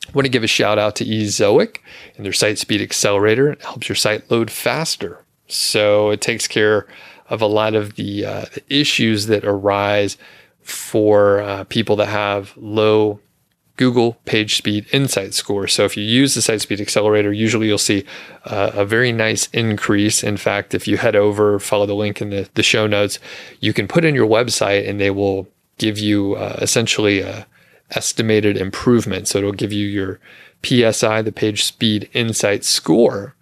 I 0.07 0.11
want 0.13 0.25
to 0.25 0.31
give 0.31 0.43
a 0.43 0.47
shout 0.47 0.79
out 0.79 0.95
to 0.97 1.05
Ezoic 1.05 1.77
and 2.15 2.25
their 2.25 2.33
site 2.33 2.57
speed 2.57 2.81
accelerator. 2.81 3.51
It 3.51 3.61
helps 3.61 3.87
your 3.87 3.95
site 3.95 4.29
load 4.31 4.49
faster. 4.49 5.23
So 5.47 6.09
it 6.09 6.19
takes 6.19 6.47
care 6.47 6.87
of 7.29 7.41
a 7.41 7.45
lot 7.45 7.75
of 7.75 7.95
the, 7.95 8.25
uh, 8.25 8.45
the 8.53 8.63
issues 8.69 9.27
that 9.27 9.45
arise 9.45 10.17
for 10.61 11.41
uh, 11.41 11.63
people 11.65 11.95
that 11.97 12.07
have 12.07 12.53
low 12.57 13.19
Google 13.79 14.17
PageSpeed 14.25 14.93
Insight 14.93 15.33
Score. 15.33 15.65
So 15.65 15.85
if 15.85 15.95
you 15.95 16.03
use 16.03 16.35
the 16.35 16.41
SiteSpeed 16.41 16.81
Accelerator, 16.81 17.31
usually 17.31 17.67
you'll 17.67 17.77
see 17.77 18.03
uh, 18.43 18.71
a 18.73 18.83
very 18.83 19.13
nice 19.13 19.47
increase. 19.53 20.21
In 20.21 20.35
fact, 20.35 20.73
if 20.73 20.85
you 20.85 20.97
head 20.97 21.15
over, 21.15 21.59
follow 21.59 21.85
the 21.85 21.93
link 21.93 22.21
in 22.21 22.29
the, 22.29 22.49
the 22.55 22.61
show 22.61 22.87
notes, 22.87 23.19
you 23.61 23.71
can 23.71 23.87
put 23.87 24.03
in 24.03 24.15
your 24.15 24.27
website 24.27 24.85
and 24.85 24.99
they 24.99 25.09
will 25.09 25.47
give 25.77 25.97
you 25.97 26.35
uh, 26.35 26.57
essentially 26.61 27.21
a 27.21 27.47
estimated 27.91 28.57
improvement. 28.57 29.29
So 29.29 29.37
it'll 29.37 29.53
give 29.53 29.71
you 29.71 29.87
your 29.87 30.19
PSI, 30.61 31.21
the 31.21 31.31
Page 31.31 31.63
Speed 31.63 32.09
Insight 32.11 32.65
Score, 32.65 33.33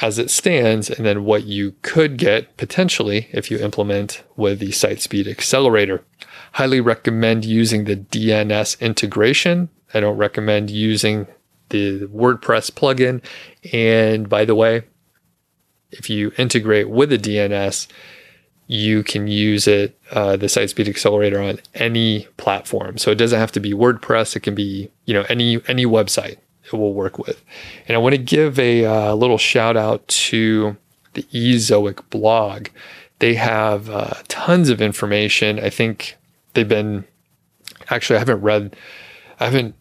as 0.00 0.20
it 0.20 0.30
stands, 0.30 0.88
and 0.88 1.04
then 1.04 1.24
what 1.24 1.46
you 1.46 1.74
could 1.82 2.16
get 2.16 2.56
potentially 2.56 3.26
if 3.32 3.50
you 3.50 3.58
implement 3.58 4.22
with 4.36 4.60
the 4.60 4.68
SiteSpeed 4.68 5.26
Accelerator. 5.26 6.04
Highly 6.52 6.80
recommend 6.80 7.44
using 7.44 7.84
the 7.84 7.96
DNS 7.96 8.80
integration. 8.80 9.68
I 9.94 10.00
don't 10.00 10.16
recommend 10.16 10.70
using 10.70 11.26
the 11.70 12.06
WordPress 12.06 12.70
plugin. 12.72 13.22
And 13.72 14.28
by 14.28 14.44
the 14.44 14.54
way, 14.54 14.82
if 15.90 16.10
you 16.10 16.32
integrate 16.36 16.90
with 16.90 17.10
the 17.10 17.18
DNS, 17.18 17.86
you 18.66 19.02
can 19.02 19.26
use 19.26 19.66
it, 19.66 19.98
uh, 20.10 20.36
the 20.36 20.46
SiteSpeed 20.46 20.88
Accelerator 20.88 21.40
on 21.40 21.58
any 21.74 22.26
platform. 22.36 22.98
So 22.98 23.10
it 23.10 23.16
doesn't 23.16 23.38
have 23.38 23.52
to 23.52 23.60
be 23.60 23.72
WordPress. 23.72 24.36
It 24.36 24.40
can 24.40 24.54
be, 24.54 24.90
you 25.06 25.14
know, 25.14 25.24
any 25.28 25.60
any 25.68 25.86
website 25.86 26.36
it 26.64 26.76
will 26.76 26.92
work 26.92 27.18
with. 27.18 27.42
And 27.86 27.96
I 27.96 27.98
want 27.98 28.14
to 28.14 28.18
give 28.18 28.58
a 28.58 28.84
uh, 28.84 29.14
little 29.14 29.38
shout 29.38 29.76
out 29.76 30.06
to 30.08 30.76
the 31.14 31.22
Ezoic 31.32 32.08
blog. 32.10 32.68
They 33.20 33.34
have 33.34 33.88
uh, 33.88 34.14
tons 34.28 34.68
of 34.68 34.82
information. 34.82 35.58
I 35.58 35.70
think 35.70 36.16
they've 36.58 36.68
been 36.68 37.04
actually 37.88 38.16
I 38.16 38.18
haven't 38.18 38.40
read 38.40 38.74
I 39.38 39.44
haven't 39.44 39.76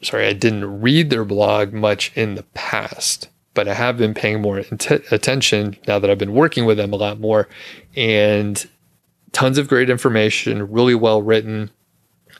sorry, 0.00 0.26
I 0.26 0.32
didn't 0.32 0.80
read 0.80 1.10
their 1.10 1.24
blog 1.24 1.72
much 1.72 2.12
in 2.16 2.36
the 2.36 2.44
past, 2.54 3.28
but 3.52 3.66
I 3.66 3.74
have 3.74 3.98
been 3.98 4.14
paying 4.14 4.40
more 4.40 4.60
int- 4.60 5.12
attention 5.12 5.76
now 5.88 5.98
that 5.98 6.08
I've 6.08 6.18
been 6.18 6.34
working 6.34 6.64
with 6.64 6.76
them 6.76 6.92
a 6.92 6.96
lot 6.96 7.20
more 7.20 7.48
and 7.96 8.64
tons 9.32 9.58
of 9.58 9.68
great 9.68 9.90
information, 9.90 10.70
really 10.70 10.94
well 10.94 11.20
written. 11.20 11.70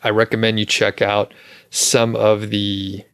I 0.02 0.10
recommend 0.10 0.58
you 0.60 0.64
check 0.64 1.02
out 1.02 1.34
some 1.70 2.14
of 2.14 2.50
the 2.50 3.04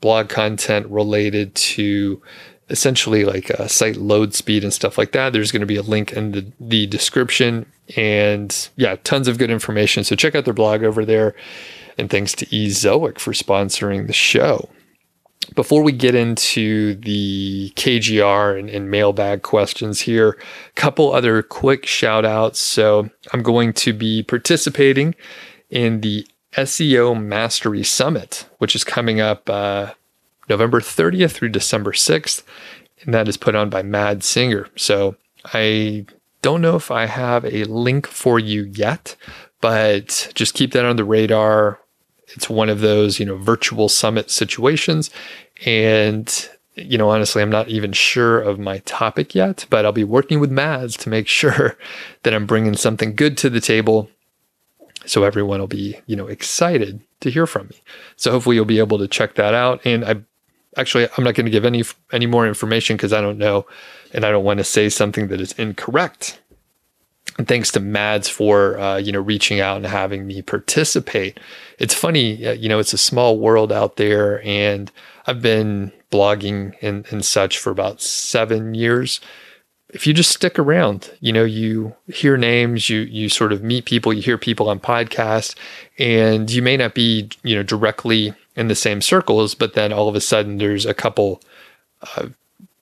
blog 0.00 0.28
content 0.28 0.86
related 0.88 1.54
to 1.54 2.20
essentially 2.70 3.24
like 3.24 3.50
a 3.50 3.68
site 3.68 3.96
load 3.96 4.34
speed 4.34 4.62
and 4.62 4.72
stuff 4.72 4.98
like 4.98 5.12
that. 5.12 5.32
There's 5.32 5.52
going 5.52 5.60
to 5.60 5.66
be 5.66 5.76
a 5.76 5.82
link 5.82 6.12
in 6.12 6.32
the, 6.32 6.52
the 6.60 6.86
description 6.86 7.66
and 7.96 8.68
yeah, 8.76 8.96
tons 9.04 9.28
of 9.28 9.38
good 9.38 9.50
information. 9.50 10.04
So 10.04 10.16
check 10.16 10.34
out 10.34 10.44
their 10.44 10.54
blog 10.54 10.82
over 10.82 11.04
there. 11.04 11.34
And 11.96 12.10
thanks 12.10 12.32
to 12.34 12.46
Ezoic 12.46 13.18
for 13.18 13.32
sponsoring 13.32 14.06
the 14.06 14.12
show. 14.12 14.68
Before 15.54 15.82
we 15.82 15.92
get 15.92 16.14
into 16.14 16.94
the 16.96 17.72
KGR 17.74 18.58
and, 18.58 18.68
and 18.68 18.90
mailbag 18.90 19.42
questions 19.42 20.02
here, 20.02 20.30
a 20.30 20.72
couple 20.74 21.12
other 21.12 21.42
quick 21.42 21.86
shout 21.86 22.24
outs. 22.24 22.60
So 22.60 23.08
I'm 23.32 23.42
going 23.42 23.72
to 23.74 23.92
be 23.92 24.22
participating 24.22 25.14
in 25.70 26.02
the 26.02 26.26
SEO 26.52 27.20
Mastery 27.20 27.82
Summit, 27.82 28.46
which 28.58 28.74
is 28.74 28.84
coming 28.84 29.20
up 29.20 29.48
uh, 29.48 29.92
November 30.48 30.80
30th 30.80 31.32
through 31.32 31.50
December 31.50 31.92
6th. 31.92 32.42
And 33.02 33.14
that 33.14 33.28
is 33.28 33.36
put 33.36 33.54
on 33.54 33.70
by 33.70 33.82
Mads 33.82 34.26
Singers. 34.26 34.68
So 34.76 35.16
I 35.44 36.06
don't 36.42 36.60
know 36.60 36.76
if 36.76 36.90
I 36.90 37.06
have 37.06 37.44
a 37.44 37.64
link 37.64 38.06
for 38.06 38.38
you 38.38 38.64
yet, 38.64 39.16
but 39.60 40.30
just 40.34 40.54
keep 40.54 40.72
that 40.72 40.84
on 40.84 40.96
the 40.96 41.04
radar. 41.04 41.80
It's 42.28 42.50
one 42.50 42.68
of 42.68 42.80
those, 42.80 43.18
you 43.18 43.26
know, 43.26 43.36
virtual 43.36 43.88
summit 43.88 44.30
situations. 44.30 45.10
And, 45.64 46.48
you 46.74 46.98
know, 46.98 47.10
honestly, 47.10 47.42
I'm 47.42 47.50
not 47.50 47.68
even 47.68 47.92
sure 47.92 48.40
of 48.40 48.58
my 48.58 48.78
topic 48.78 49.34
yet, 49.34 49.66
but 49.70 49.84
I'll 49.84 49.92
be 49.92 50.04
working 50.04 50.40
with 50.40 50.50
Mads 50.50 50.96
to 50.98 51.08
make 51.08 51.28
sure 51.28 51.76
that 52.22 52.34
I'm 52.34 52.46
bringing 52.46 52.76
something 52.76 53.14
good 53.14 53.36
to 53.38 53.50
the 53.50 53.60
table 53.60 54.10
so 55.06 55.24
everyone 55.24 55.60
will 55.60 55.66
be, 55.66 55.98
you 56.06 56.16
know, 56.16 56.26
excited 56.26 57.00
to 57.20 57.30
hear 57.30 57.46
from 57.46 57.68
me. 57.68 57.80
So 58.16 58.30
hopefully 58.30 58.56
you'll 58.56 58.64
be 58.64 58.78
able 58.78 58.98
to 58.98 59.08
check 59.08 59.34
that 59.34 59.54
out. 59.54 59.80
And 59.84 60.04
I 60.04 60.16
actually 60.76 61.08
I'm 61.16 61.24
not 61.24 61.34
going 61.34 61.46
to 61.46 61.50
give 61.50 61.64
any 61.64 61.84
any 62.12 62.26
more 62.26 62.46
information 62.46 62.96
because 62.96 63.12
I 63.12 63.20
don't 63.20 63.38
know, 63.38 63.66
and 64.12 64.24
I 64.24 64.30
don't 64.30 64.44
want 64.44 64.58
to 64.58 64.64
say 64.64 64.88
something 64.88 65.28
that 65.28 65.40
is 65.40 65.52
incorrect. 65.52 66.40
And 67.36 67.46
thanks 67.46 67.70
to 67.72 67.80
Mads 67.80 68.28
for 68.28 68.78
uh, 68.78 68.96
you 68.96 69.12
know 69.12 69.20
reaching 69.20 69.60
out 69.60 69.76
and 69.78 69.86
having 69.86 70.26
me 70.26 70.42
participate. 70.42 71.38
It's 71.78 71.94
funny, 71.94 72.46
uh, 72.46 72.52
you 72.52 72.68
know, 72.68 72.78
it's 72.78 72.92
a 72.92 72.98
small 72.98 73.38
world 73.38 73.72
out 73.72 73.96
there, 73.96 74.42
and 74.44 74.90
I've 75.26 75.42
been 75.42 75.92
blogging 76.10 76.74
and, 76.80 77.06
and 77.10 77.24
such 77.24 77.58
for 77.58 77.70
about 77.70 78.00
seven 78.00 78.74
years 78.74 79.20
if 79.90 80.06
you 80.06 80.12
just 80.12 80.30
stick 80.30 80.58
around, 80.58 81.10
you 81.20 81.32
know, 81.32 81.44
you 81.44 81.94
hear 82.08 82.36
names, 82.36 82.90
you 82.90 83.00
you 83.00 83.28
sort 83.28 83.52
of 83.52 83.62
meet 83.62 83.86
people, 83.86 84.12
you 84.12 84.20
hear 84.20 84.36
people 84.36 84.68
on 84.68 84.80
podcasts, 84.80 85.54
and 85.98 86.50
you 86.50 86.60
may 86.60 86.76
not 86.76 86.94
be, 86.94 87.28
you 87.42 87.56
know, 87.56 87.62
directly 87.62 88.34
in 88.58 88.68
the 88.68 88.74
same 88.74 89.00
circles, 89.00 89.54
but 89.54 89.74
then 89.74 89.92
all 89.92 90.08
of 90.08 90.14
a 90.14 90.20
sudden 90.20 90.58
there's 90.58 90.84
a 90.84 90.92
couple 90.92 91.40
uh, 92.16 92.26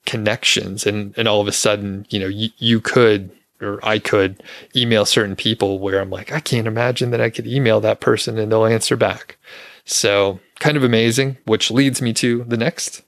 connections, 0.05 0.85
and 0.85 1.13
and 1.17 1.27
all 1.27 1.39
of 1.39 1.47
a 1.47 1.53
sudden, 1.53 2.05
you 2.09 2.19
know, 2.19 2.27
you, 2.27 2.49
you 2.57 2.81
could 2.81 3.31
or 3.61 3.79
I 3.83 3.99
could 3.99 4.43
email 4.75 5.05
certain 5.05 5.35
people 5.35 5.79
where 5.79 5.99
I'm 5.99 6.09
like, 6.09 6.31
I 6.31 6.39
can't 6.39 6.67
imagine 6.67 7.11
that 7.11 7.21
I 7.21 7.29
could 7.29 7.47
email 7.47 7.79
that 7.81 7.99
person 7.99 8.37
and 8.37 8.51
they'll 8.51 8.65
answer 8.65 8.95
back. 8.95 9.37
So 9.85 10.39
kind 10.59 10.77
of 10.77 10.83
amazing, 10.83 11.37
which 11.45 11.71
leads 11.71 12.01
me 12.01 12.13
to 12.13 12.43
the 12.43 12.57
next 12.57 13.03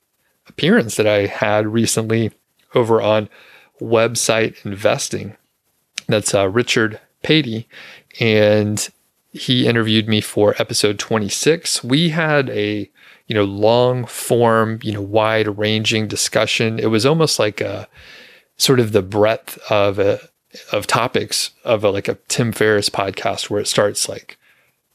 appearance 0.48 0.96
that 0.96 1.06
I 1.06 1.26
had 1.26 1.66
recently 1.66 2.32
over 2.74 3.00
on 3.00 3.28
website 3.80 4.64
investing. 4.64 5.36
That's 6.08 6.34
uh, 6.34 6.48
Richard 6.48 7.00
Patey. 7.22 7.68
And 8.18 8.88
he 9.32 9.66
interviewed 9.66 10.08
me 10.08 10.20
for 10.20 10.54
episode 10.58 10.98
26. 10.98 11.84
We 11.84 12.10
had 12.10 12.50
a, 12.50 12.90
you 13.26 13.34
know, 13.34 13.44
long 13.44 14.04
form, 14.06 14.80
you 14.82 14.92
know, 14.92 15.02
wide 15.02 15.58
ranging 15.58 16.08
discussion. 16.08 16.78
It 16.78 16.86
was 16.86 17.06
almost 17.06 17.38
like 17.38 17.60
a 17.60 17.88
sort 18.56 18.80
of 18.80 18.92
the 18.92 19.02
breadth 19.02 19.58
of 19.70 19.98
a, 19.98 20.20
of 20.72 20.86
topics 20.86 21.50
of 21.64 21.84
a, 21.84 21.90
like 21.90 22.08
a 22.08 22.18
Tim 22.26 22.50
Ferriss 22.50 22.90
podcast 22.90 23.48
where 23.48 23.60
it 23.60 23.68
starts 23.68 24.08
like, 24.08 24.36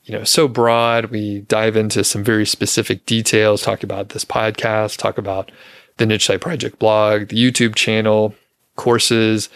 you 0.03 0.13
know, 0.13 0.25
so 0.25 0.47
broad. 0.47 1.05
We 1.05 1.41
dive 1.41 1.77
into 1.77 2.03
some 2.03 2.23
very 2.23 2.45
specific 2.45 3.05
details, 3.05 3.61
talk 3.61 3.83
about 3.83 4.09
this 4.09 4.25
podcast, 4.25 4.97
talk 4.97 5.17
about 5.17 5.49
the 5.97 6.05
Niche 6.05 6.25
Site 6.25 6.41
Project 6.41 6.77
blog, 6.77 7.29
the 7.29 7.37
YouTube 7.37 7.73
channel, 7.73 8.35
courses, 8.75 9.47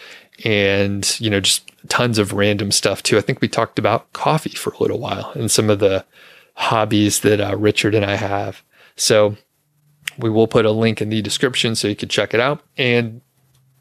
and, 0.44 1.20
you 1.20 1.28
know, 1.28 1.40
just 1.40 1.69
tons 1.88 2.18
of 2.18 2.32
random 2.32 2.70
stuff 2.70 3.02
too. 3.02 3.18
I 3.18 3.20
think 3.20 3.40
we 3.40 3.48
talked 3.48 3.78
about 3.78 4.12
coffee 4.12 4.50
for 4.50 4.72
a 4.72 4.82
little 4.82 4.98
while 4.98 5.32
and 5.34 5.50
some 5.50 5.70
of 5.70 5.78
the 5.78 6.04
hobbies 6.54 7.20
that 7.20 7.40
uh, 7.40 7.56
Richard 7.56 7.94
and 7.94 8.04
I 8.04 8.16
have. 8.16 8.62
So 8.96 9.36
we 10.18 10.30
will 10.30 10.46
put 10.46 10.66
a 10.66 10.70
link 10.70 11.00
in 11.00 11.08
the 11.08 11.22
description 11.22 11.74
so 11.74 11.88
you 11.88 11.96
can 11.96 12.08
check 12.08 12.34
it 12.34 12.40
out. 12.40 12.62
And 12.76 13.22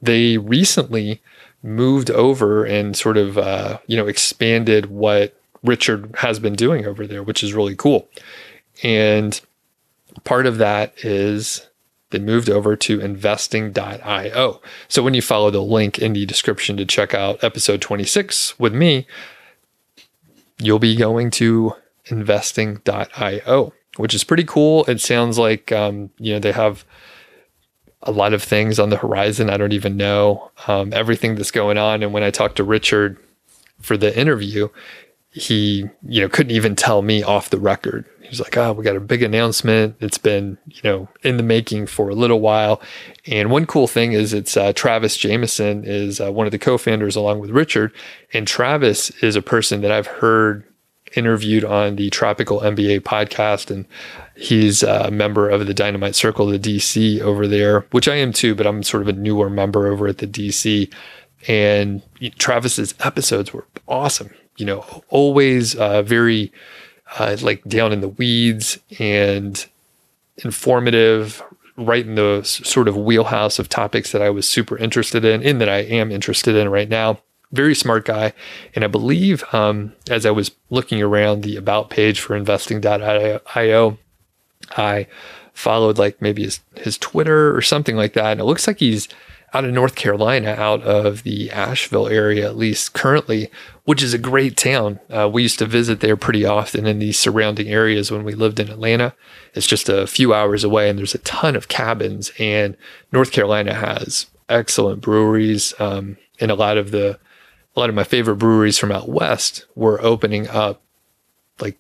they 0.02 0.38
recently 0.38 1.22
moved 1.62 2.10
over 2.12 2.64
and 2.64 2.96
sort 2.96 3.18
of, 3.18 3.38
uh, 3.38 3.80
you 3.88 3.98
know, 3.98 4.08
expanded 4.08 4.86
what 4.86 5.38
Richard 5.64 6.16
has 6.20 6.40
been 6.40 6.54
doing 6.54 6.86
over 6.86 7.06
there, 7.06 7.22
which 7.22 7.44
is 7.44 7.54
really 7.54 7.76
cool. 7.76 8.08
And 8.82 9.40
part 10.24 10.46
of 10.46 10.58
that 10.60 10.94
is 11.04 11.69
they 12.12 12.20
moved 12.20 12.50
over 12.50 12.76
to 12.76 13.00
investing.io. 13.00 14.62
So 14.88 15.04
when 15.04 15.14
you 15.14 15.22
follow 15.22 15.52
the 15.52 15.62
link 15.62 16.00
in 16.00 16.14
the 16.14 16.26
description 16.26 16.78
to 16.78 16.86
check 16.86 17.14
out 17.14 17.44
episode 17.44 17.82
26 17.82 18.60
with 18.60 18.74
me, 18.74 19.06
you'll 20.58 20.80
be 20.80 20.96
going 20.96 21.32
to 21.32 21.74
investing.io, 22.06 23.74
which 23.98 24.14
is 24.14 24.24
pretty 24.24 24.44
cool. 24.44 24.86
It 24.86 25.02
sounds 25.02 25.38
like, 25.38 25.72
um, 25.72 26.10
you 26.18 26.34
know, 26.34 26.40
they 26.40 26.52
have 26.52 26.84
a 28.04 28.12
lot 28.12 28.34
of 28.34 28.42
things 28.42 28.80
on 28.80 28.90
the 28.90 28.98
horizon. 28.98 29.50
I 29.50 29.58
don't 29.58 29.74
even 29.74 29.98
know 29.98 30.52
um, 30.68 30.94
everything 30.94 31.36
that's 31.36 31.52
going 31.52 31.78
on. 31.78 32.02
And 32.02 32.14
when 32.14 32.24
I 32.24 32.32
talked 32.32 32.56
to 32.58 32.64
Richard 32.64 33.18
for 33.80 33.98
the 33.98 34.18
interview, 34.18 34.70
he, 35.32 35.88
you 36.08 36.22
know, 36.22 36.30
couldn't 36.30 36.52
even 36.52 36.76
tell 36.76 37.02
me 37.02 37.22
off 37.22 37.52
the 37.52 37.60
record 37.60 38.06
He 38.22 38.30
was 38.30 38.40
like, 38.40 38.58
oh, 38.58 38.74
we 38.74 38.84
got 38.84 38.96
a 38.96 39.00
big 39.00 39.22
announcement. 39.22 39.96
It's 40.00 40.18
been, 40.18 40.58
you 40.66 40.82
know, 40.84 41.08
in 41.22 41.38
the 41.38 41.44
making 41.44 41.86
for 41.86 42.10
a 42.10 42.16
little 42.16 42.40
while. 42.40 42.82
And 43.28 43.52
one 43.52 43.68
cool 43.68 43.88
thing 43.88 44.14
is 44.14 44.34
it's 44.34 44.58
uh, 44.58 44.74
Travis 44.74 45.18
Jamison 45.18 45.84
is 45.84 46.20
uh, 46.20 46.32
one 46.32 46.48
of 46.48 46.52
the 46.52 46.58
co-founders 46.58 47.16
along 47.16 47.40
with 47.40 47.52
Richard. 47.52 47.94
And 48.34 48.48
Travis 48.48 49.12
is 49.22 49.36
a 49.36 49.42
person 49.42 49.82
that 49.82 49.92
I've 49.92 50.08
heard 50.08 50.64
interviewed 51.16 51.64
on 51.66 51.96
the 51.96 52.10
Tropical 52.10 52.62
MBA 52.62 53.02
podcast. 53.02 53.70
And 53.70 53.86
he's 54.36 54.82
a 54.82 55.12
member 55.12 55.48
of 55.48 55.68
the 55.68 55.76
Dynamite 55.76 56.16
Circle, 56.16 56.48
the 56.48 56.60
DC 56.60 57.22
over 57.22 57.48
there, 57.48 57.82
which 57.92 58.08
I 58.08 58.16
am 58.16 58.34
too, 58.34 58.56
but 58.56 58.66
I'm 58.66 58.82
sort 58.82 59.04
of 59.04 59.10
a 59.10 59.14
newer 59.14 59.50
member 59.50 59.88
over 59.88 60.08
at 60.08 60.18
the 60.18 60.28
DC. 60.28 60.92
And 61.48 62.02
Travis's 62.40 62.96
episodes 63.00 63.54
were 63.54 63.66
awesome. 63.88 64.32
You 64.60 64.66
know, 64.66 65.04
always 65.10 65.76
uh, 65.76 66.02
very 66.02 66.52
uh, 67.18 67.38
like 67.42 67.64
down 67.64 67.92
in 67.94 68.02
the 68.02 68.10
weeds 68.10 68.78
and 69.00 69.66
informative, 70.44 71.42
right 71.78 72.06
in 72.06 72.16
the 72.16 72.44
sort 72.44 72.88
of 72.88 72.98
wheelhouse 72.98 73.58
of 73.58 73.70
topics 73.70 74.12
that 74.12 74.22
I 74.22 74.30
was 74.30 74.48
super 74.48 74.78
interested 74.78 75.24
in, 75.26 75.42
in 75.42 75.60
that 75.60 75.70
I 75.70 75.78
am 75.80 76.12
interested 76.12 76.56
in 76.56 76.70
right 76.70 76.90
now. 76.90 77.20
Very 77.52 77.74
smart 77.74 78.06
guy. 78.06 78.34
And 78.76 78.84
I 78.84 78.88
believe 78.88 79.44
um, 79.54 79.94
as 80.10 80.26
I 80.26 80.32
was 80.32 80.52
looking 80.70 81.02
around 81.02 81.42
the 81.42 81.56
about 81.56 81.90
page 81.90 82.20
for 82.20 82.36
investing.io, 82.36 83.98
I 84.78 85.08
followed 85.54 85.98
like 85.98 86.22
maybe 86.22 86.44
his, 86.44 86.60
his 86.76 86.98
Twitter 86.98 87.56
or 87.56 87.62
something 87.62 87.96
like 87.96 88.14
that. 88.14 88.34
And 88.34 88.40
it 88.40 88.46
looks 88.46 88.68
like 88.68 88.80
he's 88.80 89.08
out 89.54 89.66
of 89.66 89.74
North 89.74 89.96
Carolina, 89.96 90.50
out 90.50 90.84
of 90.84 91.24
the 91.24 91.50
Asheville 91.52 92.08
area, 92.08 92.46
at 92.46 92.58
least 92.58 92.94
currently, 92.94 93.50
which 93.86 94.04
is 94.04 94.14
a 94.14 94.20
great 94.20 94.56
town. 94.56 95.00
Uh, 95.10 95.30
we 95.32 95.44
used 95.44 95.60
to 95.60 95.66
visit 95.66 96.00
there 96.00 96.16
pretty 96.16 96.46
often 96.46 96.86
in 96.86 97.00
the 97.00 97.12
surrounding 97.12 97.68
areas 97.68 98.12
when 98.12 98.24
we 98.24 98.36
lived 98.36 98.60
in 98.60 98.70
Atlanta. 98.70 99.16
It's 99.56 99.68
just 99.68 99.90
a 99.90 100.08
few 100.08 100.34
hours 100.34 100.64
away, 100.64 100.90
and 100.90 101.00
there's 101.00 101.16
a 101.16 101.20
ton 101.20 101.56
of 101.56 101.68
cabins. 101.68 102.32
And 102.38 102.78
North 103.12 103.32
Carolina 103.32 103.74
has 103.74 104.28
excellent 104.48 105.02
breweries, 105.02 105.74
um, 105.80 106.18
and 106.40 106.52
a 106.52 106.56
lot 106.56 106.78
of 106.78 106.92
the 106.92 107.20
a 107.76 107.80
lot 107.80 107.90
of 107.90 107.96
my 107.96 108.04
favorite 108.04 108.38
breweries 108.38 108.78
from 108.78 108.92
out 108.92 109.08
west 109.08 109.66
were 109.76 110.02
opening 110.02 110.48
up 110.48 110.82
like 111.60 111.80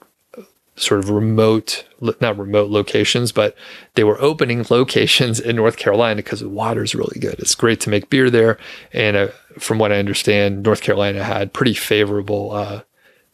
sort 0.79 0.99
of 0.99 1.09
remote, 1.09 1.85
not 2.21 2.37
remote 2.37 2.69
locations, 2.69 3.31
but 3.31 3.55
they 3.95 4.03
were 4.03 4.19
opening 4.21 4.65
locations 4.69 5.39
in 5.39 5.55
North 5.55 5.77
Carolina 5.77 6.17
because 6.17 6.39
the 6.39 6.49
water 6.49 6.83
is 6.83 6.95
really 6.95 7.19
good. 7.19 7.35
It's 7.39 7.55
great 7.55 7.81
to 7.81 7.89
make 7.89 8.09
beer 8.09 8.29
there. 8.29 8.57
And 8.93 9.17
uh, 9.17 9.27
from 9.57 9.77
what 9.77 9.91
I 9.91 9.99
understand, 9.99 10.63
North 10.63 10.81
Carolina 10.81 11.23
had 11.23 11.53
pretty 11.53 11.73
favorable 11.73 12.51
uh, 12.51 12.81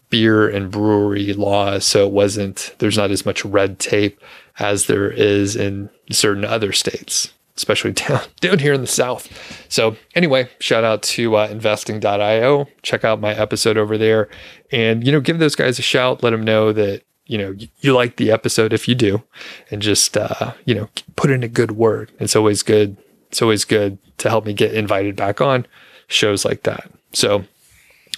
beer 0.09 0.49
and 0.49 0.71
brewery 0.71 1.33
laws. 1.33 1.85
So 1.85 2.05
it 2.05 2.11
wasn't, 2.11 2.73
there's 2.79 2.97
not 2.97 3.11
as 3.11 3.25
much 3.25 3.45
red 3.45 3.79
tape 3.79 4.19
as 4.59 4.87
there 4.87 5.09
is 5.11 5.55
in 5.55 5.89
certain 6.11 6.45
other 6.45 6.71
states. 6.71 7.31
Especially 7.57 7.91
down 7.93 8.19
down 8.41 8.59
here 8.59 8.73
in 8.73 8.81
the 8.81 8.87
South. 8.87 9.29
So 9.69 9.95
anyway, 10.13 10.49
shout 10.59 10.83
out 10.83 11.01
to 11.03 11.37
uh, 11.37 11.47
investing.io. 11.47 12.67
Check 12.81 13.05
out 13.05 13.21
my 13.21 13.33
episode 13.33 13.77
over 13.77 13.97
there, 13.97 14.27
and 14.73 15.05
you 15.05 15.11
know, 15.13 15.21
give 15.21 15.39
those 15.39 15.55
guys 15.55 15.79
a 15.79 15.81
shout. 15.81 16.21
Let 16.21 16.31
them 16.31 16.43
know 16.43 16.73
that 16.73 17.03
you 17.25 17.37
know 17.37 17.55
you 17.79 17.93
like 17.93 18.17
the 18.17 18.31
episode 18.31 18.73
if 18.73 18.87
you 18.87 18.95
do 18.95 19.23
and 19.71 19.81
just 19.81 20.15
uh, 20.17 20.53
you 20.65 20.75
know 20.75 20.89
put 21.15 21.31
in 21.31 21.43
a 21.43 21.47
good 21.47 21.71
word. 21.71 22.11
It's 22.19 22.35
always 22.35 22.63
good 22.63 22.97
it's 23.29 23.41
always 23.41 23.65
good 23.65 23.97
to 24.19 24.29
help 24.29 24.45
me 24.45 24.53
get 24.53 24.73
invited 24.73 25.15
back 25.15 25.41
on 25.41 25.65
shows 26.07 26.45
like 26.45 26.63
that. 26.63 26.89
So 27.13 27.45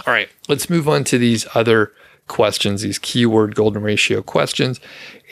all 0.05 0.13
right 0.13 0.29
let's 0.47 0.69
move 0.69 0.87
on 0.87 1.03
to 1.05 1.17
these 1.17 1.47
other 1.55 1.93
questions 2.27 2.81
these 2.81 2.99
keyword 2.99 3.55
golden 3.55 3.81
ratio 3.81 4.21
questions. 4.21 4.79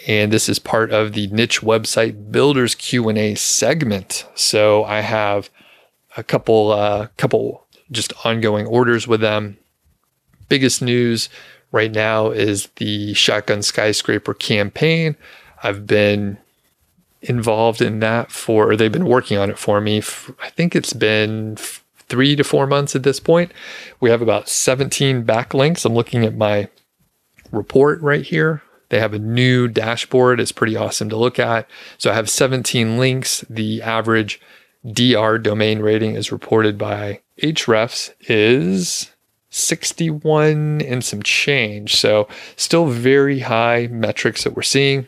And 0.08 0.32
this 0.32 0.48
is 0.48 0.60
part 0.60 0.92
of 0.92 1.14
the 1.14 1.28
niche 1.28 1.62
website 1.62 2.32
builders 2.32 2.76
q&a 2.76 3.36
segment. 3.36 4.26
So 4.36 4.86
i 4.86 5.02
have 5.02 5.50
a 6.16 6.24
couple 6.24 6.72
uh 6.72 7.08
couple 7.18 7.66
just 7.92 8.14
ongoing 8.26 8.66
orders 8.66 9.08
with 9.08 9.22
them. 9.22 9.58
Biggest 10.50 10.82
news 10.82 11.30
right 11.76 11.92
now 11.92 12.32
is 12.32 12.70
the 12.78 13.14
Shotgun 13.14 13.62
Skyscraper 13.62 14.34
campaign. 14.34 15.16
I've 15.62 15.86
been 15.86 16.38
involved 17.22 17.82
in 17.82 18.00
that 18.00 18.32
for, 18.32 18.72
or 18.72 18.76
they've 18.76 18.92
been 18.92 19.06
working 19.06 19.38
on 19.38 19.50
it 19.50 19.60
for 19.60 19.82
me. 19.82 19.98
I 19.98 20.50
think 20.50 20.76
it's 20.76 20.94
been 20.94 21.58
three 22.08 22.36
to 22.36 22.44
four 22.44 22.66
months 22.66 22.96
at 22.96 23.04
this 23.04 23.20
point. 23.20 23.52
We 24.00 24.10
have 24.10 24.22
about 24.22 24.48
17 24.48 25.26
backlinks. 25.26 25.86
I'm 25.86 25.94
looking 25.94 26.24
at 26.24 26.38
my 26.38 26.70
report 27.52 28.02
right 28.02 28.24
here. 28.24 28.64
They 28.90 29.00
have 29.00 29.14
a 29.14 29.20
new 29.20 29.68
dashboard. 29.68 30.40
It's 30.40 30.52
pretty 30.52 30.78
awesome 30.78 31.10
to 31.10 31.18
look 31.18 31.40
at. 31.40 31.70
So 31.98 32.10
I 32.10 32.14
have 32.14 32.30
17 32.30 32.98
links. 32.98 33.44
The 33.50 33.82
average 33.82 34.40
DR 34.90 35.40
domain 35.40 35.80
rating 35.80 36.16
is 36.16 36.32
reported 36.32 36.78
by 36.78 37.22
Ahrefs 37.42 38.14
is 38.22 39.12
61 39.56 40.82
and 40.82 41.04
some 41.04 41.24
change. 41.24 41.96
So 41.96 42.28
still 42.56 42.88
very 42.88 43.40
high 43.40 43.88
metrics 43.88 44.44
that 44.44 44.56
we're 44.56 44.64
seeing. 44.64 45.08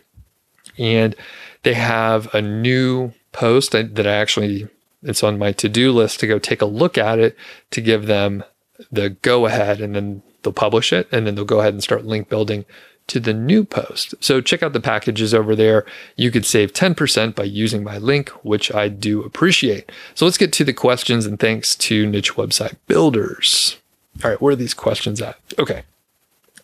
And 0.77 1.15
they 1.63 1.73
have 1.73 2.33
a 2.33 2.41
new 2.41 3.13
post 3.31 3.71
that 3.71 4.07
I 4.07 4.11
actually 4.11 4.67
it's 5.03 5.23
on 5.23 5.37
my 5.37 5.51
to-do 5.51 5.91
list 5.91 6.19
to 6.19 6.27
go 6.27 6.39
take 6.39 6.61
a 6.61 6.65
look 6.65 6.97
at 6.97 7.19
it 7.19 7.37
to 7.71 7.81
give 7.81 8.07
them 8.07 8.43
the 8.91 9.09
go 9.09 9.45
ahead 9.45 9.79
and 9.79 9.95
then 9.95 10.23
they'll 10.41 10.53
publish 10.53 10.91
it 10.91 11.07
and 11.11 11.27
then 11.27 11.35
they'll 11.35 11.45
go 11.45 11.59
ahead 11.59 11.73
and 11.73 11.83
start 11.83 12.05
link 12.05 12.29
building 12.29 12.65
to 13.07 13.19
the 13.19 13.33
new 13.33 13.63
post. 13.63 14.15
So 14.19 14.41
check 14.41 14.61
out 14.61 14.73
the 14.73 14.81
packages 14.81 15.33
over 15.33 15.55
there. 15.55 15.85
You 16.15 16.29
could 16.29 16.45
save 16.45 16.73
10% 16.73 17.35
by 17.35 17.43
using 17.43 17.83
my 17.83 17.97
link, 17.97 18.29
which 18.43 18.73
I 18.73 18.89
do 18.89 19.23
appreciate. 19.23 19.91
So 20.13 20.25
let's 20.25 20.37
get 20.37 20.51
to 20.53 20.65
the 20.65 20.73
questions 20.73 21.25
and 21.25 21.39
thanks 21.39 21.75
to 21.75 22.05
niche 22.05 22.33
website 22.35 22.75
builders. 22.87 23.77
All 24.23 24.31
right, 24.31 24.41
where 24.41 24.53
are 24.53 24.57
these 24.57 24.73
questions 24.73 25.21
at? 25.21 25.37
Okay. 25.59 25.83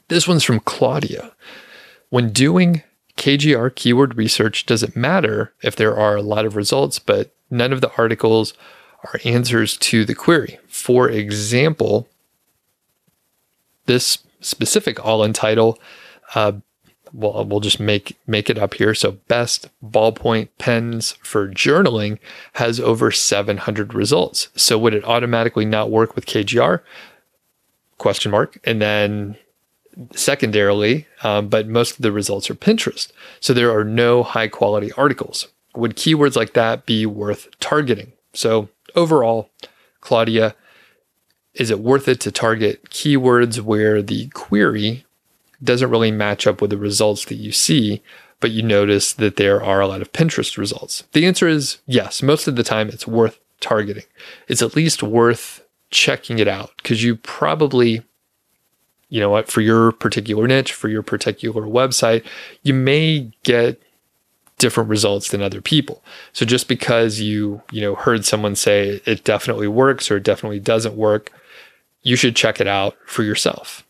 This 0.08 0.28
one's 0.28 0.44
from 0.44 0.60
Claudia. 0.60 1.32
When 2.10 2.32
doing 2.32 2.84
KGR 3.18 3.76
keyword 3.76 4.18
research, 4.18 4.66
does 4.66 4.84
it 4.84 4.96
matter 4.96 5.54
if 5.62 5.76
there 5.76 5.98
are 5.98 6.16
a 6.16 6.22
lot 6.22 6.46
of 6.46 6.56
results, 6.56 7.00
but 7.00 7.34
none 7.50 7.72
of 7.72 7.82
the 7.82 7.92
articles 7.98 8.54
are 9.04 9.20
answers 9.24 9.78
to 9.78 10.06
the 10.06 10.16
query? 10.16 10.60
For 10.68 11.10
example, 11.10 12.08
this 13.86 14.18
specific 14.42 15.04
all 15.04 15.24
in 15.24 15.34
title, 15.34 15.80
uh, 16.36 16.54
well, 17.14 17.46
we'll 17.46 17.60
just 17.60 17.80
make 17.80 18.18
make 18.26 18.50
it 18.50 18.58
up 18.58 18.74
here. 18.74 18.96
So, 18.96 19.12
best 19.28 19.70
ballpoint 19.86 20.50
pens 20.58 21.12
for 21.22 21.48
journaling 21.48 22.18
has 22.54 22.80
over 22.80 23.12
700 23.12 23.94
results. 23.94 24.50
So, 24.56 24.80
would 24.80 24.96
it 24.96 25.06
automatically 25.06 25.66
not 25.66 25.92
work 25.92 26.16
with 26.16 26.26
KGR? 26.26 26.82
Question 28.04 28.30
mark. 28.30 28.60
And 28.64 28.80
then 28.82 29.38
secondarily 30.16 31.08
um, 31.24 31.48
but 31.48 31.68
most 31.68 31.96
of 31.96 32.02
the 32.02 32.12
results 32.12 32.50
are 32.50 32.56
pinterest. 32.56 33.12
So 33.40 33.54
there 33.54 33.76
are 33.76 33.84
no 33.84 34.24
high 34.24 34.48
quality 34.48 34.92
articles. 34.94 35.48
Would 35.76 35.96
keywords 35.96 36.36
like 36.36 36.54
that 36.54 36.86
be 36.86 37.06
worth 37.06 37.48
targeting? 37.60 38.12
So 38.34 38.70
overall 38.96 39.50
claudia 40.02 40.56
is 41.54 41.72
it 41.72 41.80
worth 41.80 42.08
it 42.08 42.20
to 42.20 42.32
target 42.32 42.84
keywords 42.90 43.62
where 43.62 44.02
the 44.02 44.28
query 44.30 45.06
doesn't 45.64 45.90
really 45.90 46.12
match 46.12 46.46
up 46.46 46.62
with 46.62 46.72
the 46.72 46.78
results 46.78 47.26
that 47.26 47.36
you 47.36 47.52
see 47.52 48.02
but 48.40 48.52
you 48.52 48.62
notice 48.62 49.14
that 49.14 49.38
there 49.38 49.64
are 49.64 49.80
a 49.80 49.88
lot 49.88 50.02
of 50.02 50.12
pinterest 50.12 50.58
results? 50.58 51.04
The 51.14 51.26
answer 51.26 51.48
is 51.48 51.78
yes. 51.86 52.22
Most 52.22 52.46
of 52.48 52.58
the 52.58 52.64
time 52.64 52.90
it's 52.90 53.08
worth 53.08 53.40
targeting. 53.62 54.04
It's 54.50 54.62
at 54.62 54.76
least 54.76 55.02
worth 55.02 55.63
checking 55.94 56.40
it 56.40 56.48
out 56.48 56.72
because 56.78 57.04
you 57.04 57.16
probably, 57.16 58.02
you 59.10 59.20
know 59.22 59.30
what, 59.30 59.48
for 59.48 59.62
your 59.62 59.92
particular 59.94 60.48
niche, 60.48 60.74
for 60.74 60.90
your 60.90 61.04
particular 61.04 61.62
website, 61.62 62.26
you 62.64 62.74
may 62.74 63.32
get 63.44 63.82
different 64.58 64.90
results 64.90 65.30
than 65.30 65.42
other 65.42 65.62
people. 65.62 66.04
So 66.34 66.46
just 66.46 66.68
because 66.68 67.20
you, 67.20 67.62
you 67.72 67.82
know, 67.82 67.96
heard 67.96 68.26
someone 68.26 68.56
say 68.56 69.02
it 69.06 69.24
definitely 69.24 69.68
works 69.68 70.10
or 70.12 70.18
it 70.18 70.24
definitely 70.24 70.60
doesn't 70.60 70.96
work, 70.96 71.32
you 72.02 72.16
should 72.16 72.36
check 72.36 72.60
it 72.60 72.68
out 72.68 72.96
for 73.06 73.24
yourself. 73.24 73.86